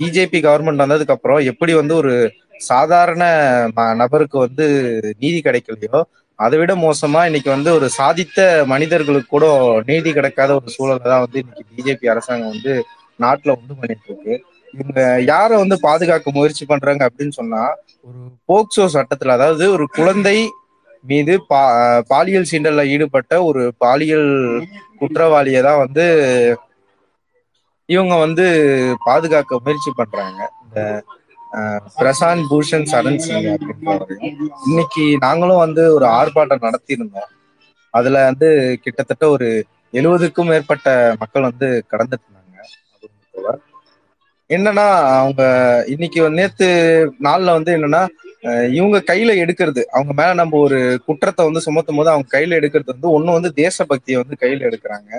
பிஜேபி 0.00 0.38
கவர்மெண்ட் 0.44 0.84
வந்ததுக்கு 0.84 1.16
அப்புறம் 1.16 1.40
எப்படி 1.50 1.72
வந்து 1.74 1.94
ஒரு 1.94 2.14
சாதாரண 2.68 3.22
நபருக்கு 4.00 4.36
வந்து 4.38 4.64
நீதி 5.22 5.38
கிடைக்கலையோ 5.40 6.00
அதை 6.38 6.56
விட 6.58 6.72
மோசமா 6.78 7.20
இன்னைக்கு 7.28 7.50
வந்து 7.50 7.70
ஒரு 7.72 7.86
சாதித்த 7.96 8.38
மனிதர்களுக்கு 8.66 9.28
கூட 9.28 9.46
நீதி 9.88 10.10
கிடைக்காத 10.12 10.50
ஒரு 10.54 10.68
சூழலை 10.74 11.04
தான் 11.04 11.24
வந்து 11.24 11.38
இன்னைக்கு 11.42 11.64
பிஜேபி 11.70 12.10
அரசாங்கம் 12.12 12.52
வந்து 12.54 12.72
நாட்டுல 13.18 13.54
உண்டு 13.56 13.74
பண்ணிட்டு 13.74 14.08
இருக்கு. 14.08 14.34
இவங்க 14.74 15.00
யார 15.26 15.50
வந்து 15.58 15.76
பாதுகாக்க 15.82 16.36
முயற்சி 16.36 16.64
பண்றாங்க 16.66 17.02
அப்படின்னு 17.08 17.34
சொன்னா 17.38 17.62
ஒரு 18.06 18.20
போக்சோ 18.48 18.84
சட்டத்துல 18.94 19.34
அதாவது 19.36 19.64
ஒரு 19.76 19.84
குழந்தை 19.98 20.36
மீது 21.04 21.34
பா 21.50 21.60
பாலியல் 22.10 22.48
சீண்டல்ல 22.50 22.82
ஈடுபட்ட 22.92 23.34
ஒரு 23.48 23.62
பாலியல் 23.82 24.28
குற்றவாளியை 25.00 25.60
தான் 25.68 25.82
வந்து 25.84 26.04
இவங்க 27.88 28.14
வந்து 28.24 28.44
பாதுகாக்க 29.06 29.58
முயற்சி 29.64 29.90
பண்றாங்க. 29.92 30.40
இந்த 30.64 30.80
பிரசாந்த் 31.98 32.46
பூஷன் 32.50 32.86
சரண் 32.92 33.22
சிங் 33.24 33.48
அப்படின்றவரையும் 33.54 34.36
இன்னைக்கு 34.68 35.04
நாங்களும் 35.24 35.62
வந்து 35.64 35.82
ஒரு 35.96 36.06
ஆர்ப்பாட்டம் 36.18 36.64
நடத்தியிருந்தோம். 36.66 37.30
அதுல 37.94 38.22
வந்து 38.30 38.48
கிட்டத்தட்ட 38.84 39.24
ஒரு 39.34 39.48
எழுபதுக்கும் 39.92 40.50
மேற்பட்ட 40.50 40.88
மக்கள் 41.22 41.48
வந்து 41.50 41.68
கடந்துட்டு 41.92 42.26
இருந்தாங்க 42.26 43.58
என்னன்னா 44.50 44.86
அவங்க 45.18 45.42
இன்னைக்கு 45.92 46.22
நேத்து 46.38 46.68
நாள்ல 47.26 47.54
வந்து 47.56 47.70
என்னன்னா 47.76 48.02
இவங்க 48.76 48.98
கையில 49.10 49.30
எடுக்கிறது. 49.42 49.82
அவங்க 49.90 50.12
மேல 50.12 50.34
நம்ம 50.34 50.58
ஒரு 50.58 50.78
குற்றத்தை 51.06 51.42
வந்து 51.44 51.64
சுமத்தும் 51.66 51.96
போது 51.96 52.10
அவங்க 52.10 52.28
கையில 52.34 52.58
எடுக்கிறது 52.60 52.94
வந்து 52.94 53.12
ஒண்ணு 53.16 53.36
வந்து 53.38 53.50
தேசபக்தியை 53.56 54.18
வந்து 54.22 54.36
கையில 54.40 54.66
எடுக்கிறாங்க. 54.68 55.10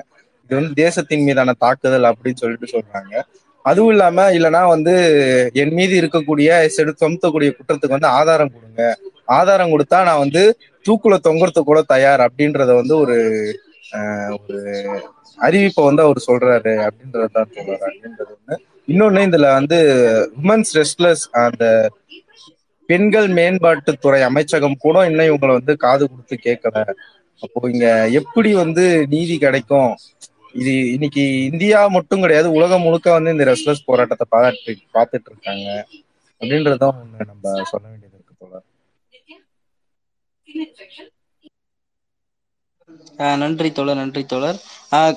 இது 0.45 0.57
வந்து 0.59 0.73
தேசத்தின் 0.73 1.23
மீதான 1.23 1.55
தாக்குதல் 1.57 2.09
அப்படின்னு 2.11 2.41
சொல்லிட்டு 2.41 2.67
சொல்றாங்க. 2.73 3.13
அதுவும் 3.65 3.89
இல்லாம 3.89 4.25
இல்லைன்னா 4.31 4.61
வந்து 4.67 4.93
என் 5.53 5.73
மீது 5.73 5.93
இருக்கக்கூடிய 6.01 6.49
செடு 6.67 6.93
சுமத்தக்கூடிய 7.01 7.49
குற்றத்துக்கு 7.57 7.97
வந்து 7.97 8.13
ஆதாரம் 8.19 8.53
கொடுங்க. 8.53 8.81
ஆதாரம் 9.37 9.71
கொடுத்தா 9.73 9.97
நான் 10.03 10.23
வந்து 10.25 10.41
தூக்குல 10.85 11.17
தொங்குறதுக்கு 11.27 11.69
கூட 11.71 11.81
தயார் 11.93 12.21
அப்படின்றத 12.21 12.71
வந்து 12.75 12.95
ஒரு 12.97 13.17
ஒரு 14.33 14.59
அறிவிப்பை 15.39 15.83
வந்து 15.83 16.01
அவர் 16.01 16.19
சொல்றாரு 16.27 16.73
அப்படின்றதான் 16.87 17.51
சொல்றாரு 17.55 17.83
அப்படின்றது 17.89 18.31
ஒண்ணு. 18.35 18.55
இன்னொன்னு 18.87 19.21
இதுல 19.27 19.47
வந்து 19.53 19.77
உமன்ஸ் 20.43 20.71
ரெஸ்ட்லஸ் 20.79 21.23
அந்த 21.43 21.65
பெண்கள் 22.93 23.29
மேம்பாட்டுத்துறை 23.39 24.21
அமைச்சகம் 24.29 24.81
கூட 24.85 25.05
இன்னும் 25.11 25.29
இவங்களை 25.31 25.53
வந்து 25.59 25.75
காது 25.85 26.03
கொடுத்து 26.11 26.37
கேட்கல. 26.47 26.77
அப்போ 27.43 27.59
இங்க 27.73 27.87
எப்படி 28.19 28.49
வந்து 28.63 28.83
நீதி 29.13 29.35
கிடைக்கும்? 29.45 29.93
இது 30.61 30.73
இன்னைக்கு 30.95 31.23
இந்தியா 31.49 31.79
மட்டும் 31.95 32.23
கிடையாது 32.23 32.47
உலகம் 32.57 32.83
முழுக்க 32.85 33.07
வந்து 33.15 33.33
இந்த 33.35 33.45
ரெஸ்லஸ் 33.49 33.87
போராட்டத்தை 33.89 34.25
பாராட்டு 34.33 34.73
பார்த்துட்டு 34.97 35.29
இருக்காங்க. 35.31 35.67
அப்படின்றதும் 36.41 36.99
ஒண்ணு 37.01 37.27
நம்ம 37.31 37.53
சொல்ல 37.71 37.85
வேண்டியது 37.89 38.15
இருக்கு 38.17 38.35
போல 38.41 38.61
நன்றி 43.41 43.69
தோழர் 43.77 43.99
நன்றி 44.01 44.21
தோழர். 44.31 44.57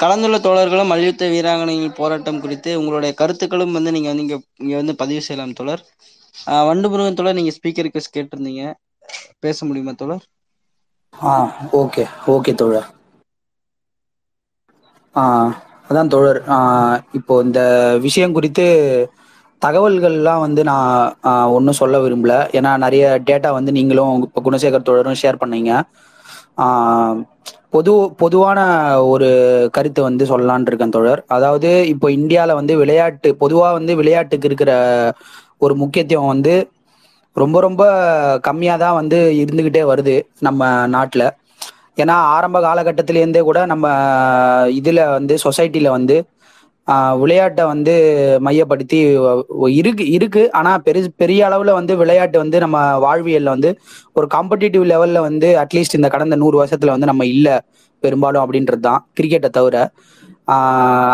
கலந்துள்ள 0.03 0.39
தோழர்களும் 0.47 0.93
மல்யுத்த 0.93 1.29
வீராங்கனைகள் 1.35 1.99
போராட்டம் 2.01 2.43
குறித்து 2.45 2.71
உங்களுடைய 2.81 3.12
கருத்துக்களும் 3.21 3.77
வந்து 3.77 3.95
நீங்க 3.97 4.09
வந்து 4.12 4.25
இங்க 4.27 4.37
இங்க 4.65 4.75
வந்து 4.81 4.95
பதிவு 5.03 5.23
செய்யலாம் 5.27 5.57
தோழர். 5.61 5.83
வண்டு 6.68 6.87
முருகன் 6.92 7.18
தோழர் 7.18 7.38
நீங்க 7.38 7.53
ஸ்பீக்கர் 7.57 7.87
ரிக்வஸ்ட் 7.87 8.14
கேட்டிருந்தீங்க. 8.16 8.62
பேச 9.44 9.59
முடியுமா 9.68 9.94
தோழர்? 10.03 10.25
ஆ 11.14 11.33
ஓகே 11.81 12.05
ஓகே 12.35 12.53
தோழர். 12.61 12.88
அதான் 15.90 16.11
தோழர். 16.14 16.40
இப்போ 17.18 17.35
இந்த 17.46 17.61
விஷயம் 18.07 18.37
குறித்து 18.37 18.66
தகவல்கள்லாம் 19.62 20.42
வந்து 20.46 20.62
நான் 20.70 21.12
ஒன்றும் 21.57 21.79
சொல்ல 21.81 21.99
விரும்பல. 22.05 22.35
ஏன்னா 22.59 22.70
நிறைய 22.85 23.05
டேட்டா 23.29 23.51
வந்து 23.59 23.70
நீங்களும் 23.79 24.25
இப்போ 24.27 24.40
குணசேகர் 24.46 24.88
தோழரும் 24.88 25.20
ஷேர் 25.22 25.42
பண்ணீங்க. 25.42 25.70
பொது 27.75 27.92
பொதுவான 28.22 28.59
ஒரு 29.12 29.29
கருத்தை 29.77 30.03
வந்து 30.09 30.25
சொல்லலான் 30.31 30.66
இருக்கேன் 30.70 30.94
தோழர். 30.96 31.20
அதாவது 31.37 31.70
இப்போ 31.92 32.07
இந்தியாவில் 32.18 32.59
வந்து 32.61 32.75
விளையாட்டு 32.83 33.29
பொதுவாக 33.42 33.77
வந்து 33.79 33.92
விளையாட்டுக்கு 34.01 34.49
இருக்கிற 34.51 34.72
ஒரு 35.61 35.75
முக்கியத்துவம் 35.83 36.33
வந்து 36.35 36.55
ரொம்ப 37.37 37.57
ரொம்ப 37.66 37.83
கம்மியாக 38.49 38.83
தான் 38.85 38.99
வந்து 39.01 39.19
இருந்துக்கிட்டே 39.42 39.83
வருது 39.90 40.14
நம்ம 40.47 40.61
நாட்டில். 40.95 41.27
ஏன்னா 42.03 42.14
ஆரம்ப 42.37 42.59
காலகட்டத்திலேருந்தே 42.66 43.42
கூட 43.49 43.59
நம்ம 43.73 43.87
இதில் 44.79 45.03
வந்து 45.16 45.35
சொசைட்டியில் 45.45 45.95
வந்து 45.99 46.16
விளையாட்டை 47.23 47.64
வந்து 47.71 47.92
மையப்படுத்தி 48.47 48.99
இருக்கு 49.81 50.05
இருக்கு. 50.16 50.42
ஆனால் 50.59 50.83
பெரு 50.87 51.01
பெரிய 51.23 51.40
அளவில் 51.49 51.79
வந்து 51.79 51.92
விளையாட்டு 52.03 52.37
வந்து 52.42 52.59
நம்ம 52.64 52.77
வாழ்வியலில் 53.07 53.55
வந்து 53.55 53.71
ஒரு 54.19 54.27
காம்படிட்டிவ் 54.35 54.85
லெவலில் 54.92 55.27
வந்து 55.29 55.49
அட்லீஸ்ட் 55.62 55.99
இந்த 55.99 56.11
கடந்த 56.14 56.37
நூறு 56.42 56.59
வருஷத்தில் 56.62 56.95
வந்து 56.95 57.11
நம்ம 57.12 57.27
இல்லை 57.35 57.57
பெரும்பாலும் 58.03 58.42
அப்படின்றது 58.45 58.83
தான் 58.88 59.03
கிரிக்கெட்டை 59.19 59.51
தவிர. 59.59 59.77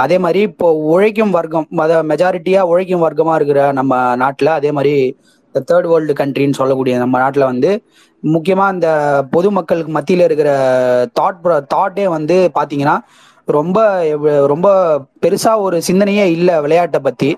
அதே 0.03 0.16
மாதிரி 0.18 0.40
இப்போ 0.42 0.68
உழைக்கும் 0.87 1.31
வர்க்கம் 1.31 1.66
மத 1.71 1.92
மெஜாரிட்டியாக 2.03 2.71
உழைக்கும் 2.73 3.05
வர்க்கமாக 3.05 3.37
இருக்கிற 3.37 3.61
நம்ம 3.73 3.92
நாட்டில் 4.14 4.57
அதே 4.59 4.71
மாதிரி 4.73 4.95
தேர்ட் 5.55 5.88
வேர்ல்டு 5.88 6.14
கண்ட்ரின்னு 6.21 6.59
சொல்லக்கூடிய 6.59 6.95
நம்ம 6.99 7.18
நாட்டில் 7.18 7.51
வந்து 7.53 7.71
முக்கியமா 8.23 8.66
இந்த 8.73 8.88
பொதுமக்களுக்கு 9.31 9.92
மத்தியில 9.92 10.27
இருக்கிற 10.29 10.51
தாட் 11.21 11.40
தாட்டே 11.75 12.07
வந்து 12.09 12.37
பாத்தீங்கன்னா 12.59 12.97
ரொம்ப 13.49 13.79
ரொம்ப 14.47 14.68
பெருசா 15.23 15.53
ஒரு 15.61 15.77
சிந்தனையே 15.88 16.25
இல்லை 16.37 16.57
விளையாட்டை 16.61 17.01
பத்தி. 17.01 17.31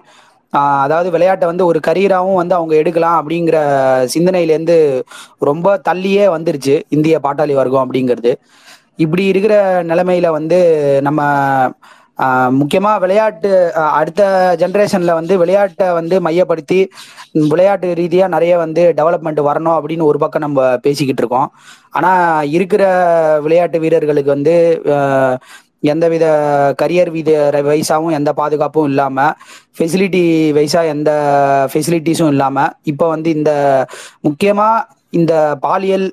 அதாவது 0.85 1.09
விளையாட்டை 1.11 1.47
வந்து 1.51 1.65
ஒரு 1.67 1.79
கரியராகவும் 1.87 2.41
வந்து 2.41 2.55
அவங்க 2.55 2.75
எடுக்கலாம் 2.81 3.17
அப்படிங்கிற 3.21 3.57
சிந்தனையிலேருந்து 4.15 4.77
ரொம்ப 5.39 5.77
தள்ளியே 5.89 6.27
வந்துருச்சு 6.37 6.75
இந்திய 6.89 7.19
பாட்டாளி 7.25 7.55
வர்க்கம் 7.61 7.85
அப்படிங்கிறது. 7.85 8.33
இப்படி 8.99 9.25
இருக்கிற 9.27 9.55
நிலைமையில 9.83 10.29
வந்து 10.31 10.59
நம்ம 11.03 11.21
முக்கியமாக 12.19 12.59
முக்கியமா 12.59 12.91
விளையாட்டு 13.03 13.51
அடுத்த 13.99 14.23
ஜென்ரேஷன்ல 14.61 15.13
வந்து 15.19 15.35
விளையாட்டை 15.39 15.87
வந்து 15.97 16.17
மையப்படுத்தி 16.27 16.79
விளையாட்டு 17.53 17.89
ரீதியா 18.01 18.27
நிறைய 18.35 18.53
வந்து 18.57 18.83
டெவலப்மெண்ட் 18.99 19.41
வரணும் 19.49 19.77
அப்படின்னு 19.77 20.09
ஒரு 20.11 20.19
பக்கம் 20.19 20.45
நம்ம 20.47 20.67
பேசிக்கிட்டு 20.77 21.23
இருக்கோம். 21.23 21.49
ஆனா 21.91 22.11
இருக்கிற 22.59 22.85
விளையாட்டு 23.47 23.79
வீரர்களுக்கு 23.85 24.31
வந்து 24.37 24.55
எந்தவித 25.93 26.27
கரியர் 26.83 27.11
வீத 27.17 27.31
வைஸாகவும் 27.71 28.17
எந்த 28.19 28.31
பாதுகாப்பும் 28.33 28.89
இல்லாம 28.93 29.27
ஃபெசிலிட்டி 29.79 30.25
வைஸாக 30.59 30.93
எந்த 30.95 31.11
ஃபெசிலிட்டிஸும் 31.73 32.33
இல்லாம 32.35 32.67
இப்போ 32.93 33.09
வந்து 33.09 33.31
இந்த 33.31 33.53
முக்கியமா 34.29 34.69
இந்த 35.21 35.35
பாலியல் 35.61 36.07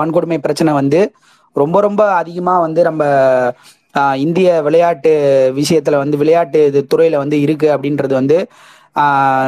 வன்கொடுமை 0.00 0.38
பிரச்சனை 0.38 0.74
வந்து 0.74 1.00
ரொம்ப 1.56 1.76
ரொம்ப 1.80 2.02
அதிகமா 2.14 2.54
வந்து 2.58 2.80
நம்ம 2.84 3.02
இந்திய 4.16 4.48
விளையாட்டு 4.62 5.12
விஷயத்துல 5.56 5.96
வந்து 5.96 6.16
விளையாட்டு 6.16 6.58
இது 6.66 6.80
துறையில 6.90 7.16
வந்து 7.16 7.36
இருக்கு 7.40 7.68
அப்படின்றது 7.74 8.14
வந்து 8.14 8.36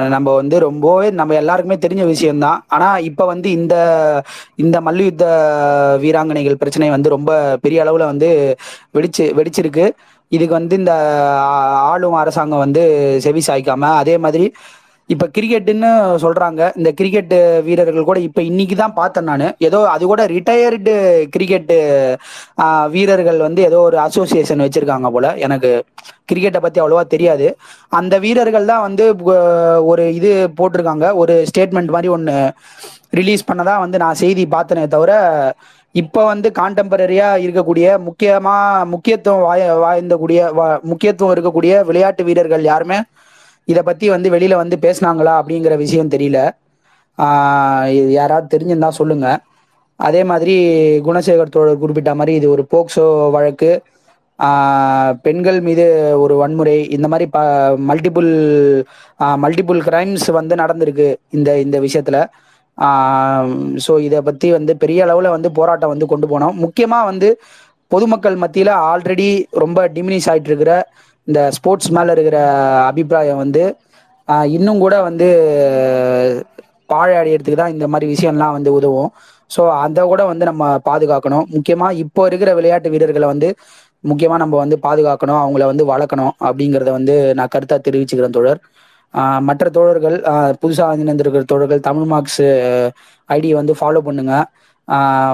நம்ம 0.08 0.28
வந்து 0.34 0.56
ரொம்பவே 0.60 1.08
நம்ம 1.10 1.34
எல்லாருக்குமே 1.34 1.76
தெரிஞ்ச 1.78 2.04
விஷயம்தான். 2.06 2.58
ஆனா 2.68 2.88
இப்ப 3.08 3.24
வந்து 3.24 3.48
இந்த 3.50 3.74
இந்த 4.56 4.76
மல்யுத்த 4.80 5.24
வீராங்கனைகள் 6.02 6.60
பிரச்சனை 6.62 6.88
வந்து 6.90 7.08
ரொம்ப 7.08 7.30
பெரிய 7.62 7.84
அளவுல 7.84 8.06
வந்து 8.06 8.28
வெடிச்சு 8.94 9.24
வெடிச்சிருக்கு. 9.38 9.86
இதுக்கு 10.32 10.54
வந்து 10.54 10.74
இந்த 10.76 10.92
ஆளும் 11.90 12.18
அரசாங்கம் 12.20 12.64
வந்து 12.64 12.82
செவி 13.20 13.42
சாய்க்காம 13.48 13.90
அதே 14.00 14.14
மாதிரி 14.18 14.46
இப்ப 15.12 15.26
கிரிக்கெட்டுன்னு 15.34 15.88
சொல்றாங்க. 16.22 16.60
இந்த 16.76 16.90
கிரிக்கெட் 16.92 17.32
வீரர்கள் 17.64 18.04
கூட 18.04 18.18
இப்ப 18.20 18.42
இன்னைக்கு 18.42 18.76
தான் 18.76 18.94
பார்த்தேன் 18.94 19.28
நான். 19.30 19.46
ஏதோ 19.60 19.78
அது 19.88 20.04
கூட 20.06 20.22
ரிட்டையர்டு 20.28 20.92
கிரிக்கெட் 21.28 21.72
வீரர்கள் 22.90 23.38
வந்து 23.38 23.62
ஏதோ 23.62 23.80
ஒரு 23.80 23.98
அசோசியேஷன் 23.98 24.64
வச்சிருக்காங்க 24.64 25.10
போல. 25.10 25.26
எனக்கு 25.38 25.70
கிரிக்கெட்டை 26.28 26.60
பத்தி 26.60 26.80
அவ்வளவா 26.80 27.04
தெரியாது. 27.06 27.46
அந்த 27.92 28.14
வீரர்கள் 28.18 28.66
தான் 28.66 28.86
வந்து 28.86 29.06
ஒரு 29.86 30.14
இது 30.14 30.30
போட்டிருக்காங்க. 30.58 30.88
ஒரு 31.16 31.36
ஸ்டேட்மெண்ட் 31.50 31.90
மாதிரி 31.90 32.10
ஒன்று 32.10 32.36
ரிலீஸ் 33.12 33.48
பண்ணதா 33.48 33.78
வந்து 33.78 33.98
நான் 33.98 34.20
செய்தி 34.20 34.46
பார்த்தனே 34.48 34.86
தவிர 34.88 35.12
இப்போ 35.94 36.20
வந்து 36.24 36.48
கான்டெம்பரரியா 36.58 37.26
இருக்கக்கூடிய 37.42 37.86
முக்கியமா 38.06 38.54
முக்கியத்துவம் 38.92 39.42
வாய் 39.42 39.64
வாய்ந்த 39.76 40.16
கூடிய 40.16 40.40
வா- 40.56 40.80
முக்கியத்துவம் 40.82 41.34
இருக்கக்கூடிய 41.34 41.82
விளையாட்டு 41.84 42.24
வீரர்கள் 42.24 42.64
யாருமே 42.64 42.98
இதை 43.68 43.82
பத்தி 43.88 44.06
வந்து 44.14 44.28
வெளியில 44.34 44.54
வந்து 44.62 44.76
பேசுனாங்களா 44.84 45.32
அப்படிங்கிற 45.40 45.74
விஷயம் 45.84 46.12
தெரியல. 46.14 46.38
இது 47.98 48.10
யாராவது 48.20 48.52
தெரிஞ்சிருந்தா 48.54 48.90
சொல்லுங்க. 49.00 49.26
அதே 50.00 50.22
மாதிரி 50.30 50.54
குணசேகர் 51.06 51.54
தோழர் 51.56 51.82
குறிப்பிட்ட 51.82 52.12
மாதிரி 52.20 52.32
இது 52.40 52.46
ஒரு 52.54 52.62
போக்சோ 52.72 53.04
வழக்கு. 53.36 53.70
பெண்கள் 55.26 55.58
மீது 55.66 55.84
ஒரு 56.22 56.34
வன்முறை 56.42 56.76
இந்த 56.96 57.06
மாதிரி 57.12 57.26
ப 57.34 57.40
மல்டிபிள் 57.90 58.30
மல்டிபிள் 59.44 59.80
கிரைம்ஸ் 59.88 60.28
வந்து 60.38 60.54
நடந்திருக்கு 60.62 61.08
இந்த 61.36 61.50
இந்த 61.64 61.76
விஷயத்துல. 61.86 62.18
ஸோ 63.84 63.92
இதை 64.06 64.20
பத்தி 64.28 64.48
வந்து 64.56 64.72
பெரிய 64.82 65.00
அளவில் 65.06 65.34
வந்து 65.36 65.48
போராட்டம் 65.58 65.92
வந்து 65.94 66.06
கொண்டு 66.12 66.26
போனோம். 66.32 66.56
முக்கியமாக 66.64 67.08
வந்து 67.10 67.28
பொதுமக்கள் 67.90 68.36
மத்தியில் 68.42 68.72
ஆல்ரெடி 68.90 69.28
ரொம்ப 69.62 69.78
டிமினிஷ் 69.96 70.28
ஆயிட்டு 70.32 70.50
இருக்கிற 70.50 70.72
இந்த 71.28 71.40
ஸ்போர்ட்ஸ் 71.56 71.92
மேலே 71.96 72.10
இருக்கிற 72.16 72.38
அபிப்பிராயம் 72.90 73.42
வந்து 73.44 73.62
இன்னும் 74.56 74.82
கூட 74.84 74.94
வந்து 75.08 75.28
பாழடையறதுக்கு 76.92 77.60
தான் 77.60 77.74
இந்த 77.76 77.86
மாதிரி 77.92 78.06
விஷயம்லாம் 78.14 78.56
வந்து 78.56 78.70
உதவும். 78.78 79.10
ஸோ 79.54 79.62
அதை 79.84 80.02
கூட 80.12 80.22
வந்து 80.32 80.44
நம்ம 80.50 80.64
பாதுகாக்கணும். 80.88 81.46
முக்கியமாக 81.56 81.98
இப்போ 82.04 82.22
இருக்கிற 82.30 82.50
விளையாட்டு 82.58 82.92
வீரர்களை 82.94 83.26
வந்து 83.32 83.48
முக்கியமாக 84.10 84.40
நம்ம 84.42 84.54
வந்து 84.62 84.76
பாதுகாக்கணும். 84.86 85.40
அவங்கள 85.42 85.64
வந்து 85.72 85.84
வளர்க்கணும் 85.92 86.32
அப்படிங்கிறத 86.46 86.90
வந்து 86.98 87.14
நான் 87.38 87.52
கருத்தாக 87.54 87.80
தெரிவிச்சுக்கிறேன் 87.88 88.36
தோழர். 88.38 88.60
மற்ற 89.48 89.64
தோழர்கள் 89.76 90.16
புதுசாக 90.62 90.88
வந்திருந்திருக்கிற 90.92 91.44
தோழர்கள் 91.52 91.86
தமிழ் 91.88 92.08
மார்க்ஸ் 92.12 92.42
ஐடியை 93.28 93.54
வந்து 93.60 93.74
ஃபாலோ 93.80 94.02
பண்ணுங்க. 94.08 94.34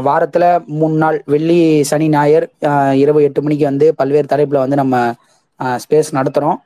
வாரத்தில் 0.09 0.49
மூணு 0.81 0.97
நாள் 1.03 1.19
வெள்ளி 1.35 1.61
சனி 1.91 2.07
ஞாயிறு 2.15 2.47
இரவு 3.03 3.21
எட்டு 3.29 3.41
மணிக்கு 3.47 3.65
வந்து 3.71 3.87
பல்வேறு 4.01 4.27
தலைப்பில் 4.33 4.65
வந்து 4.65 4.79
நம்ம 4.83 4.97
ஸ்பேஸ் 5.85 6.11
நடத்துகிறோம் 6.19 6.59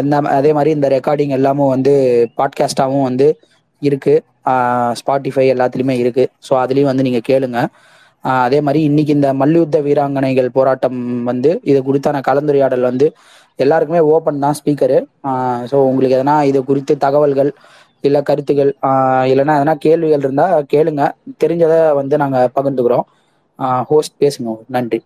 எந்த 0.00 0.18
அதே 0.38 0.50
மாதிரி 0.56 0.70
இந்த 0.76 0.88
ரெக்கார்டிங் 0.96 1.34
எல்லாமும் 1.38 1.72
வந்து 1.74 1.92
பாட்காஸ்டாகவும் 2.38 3.06
வந்து 3.08 3.28
இருக்குது 3.82 4.22
ஸ்பாட்டிஃபை 5.00 5.46
எல்லாத்துலேயுமே 5.54 5.96
இருக்குது 6.02 6.30
ஸோ 6.46 6.52
அதுலேயும் 6.62 6.90
வந்து 6.90 7.06
நீங்கள் 7.08 7.26
கேளுங்க. 7.30 7.58
அதே 8.44 8.58
மாதிரி 8.66 8.80
இன்னைக்கு 8.88 9.12
இந்த 9.18 9.28
மல்யுத்த 9.42 9.76
வீராங்கனைகள் 9.86 10.48
போராட்டம் 10.56 10.98
வந்து 11.30 11.50
இது 11.70 11.78
குறித்தான 11.88 12.20
கலந்துரையாடல் 12.28 12.88
வந்து 12.90 13.06
எல்லாருக்குமே 13.58 14.00
ஓப்பன் 14.14 14.42
தான் 14.44 14.56
ஸ்பீக்கரு 14.58 14.98
ஸோ 15.70 15.76
உங்களுக்கு 15.90 16.16
எதனா 16.18 16.36
இது 16.50 16.60
குறித்து 16.70 16.94
தகவல்கள் 17.06 17.50
இல்லை 18.04 18.20
கருத்துகள் 18.28 18.70
இல்லைன்னா 19.30 19.56
எதனா 19.60 19.74
கேள்விகள் 19.86 20.24
இருந்தால் 20.26 20.66
கேளுங்க. 20.74 21.02
தெரிஞ்சதை 21.44 21.80
வந்து 22.00 22.16
நாங்கள் 22.22 22.52
பகிர்ந்துக்கிறோம். 22.56 23.06
ஹோஸ்ட் 23.90 24.14
பேசுங்க. 24.22 24.52
நன்றி. 24.76 25.00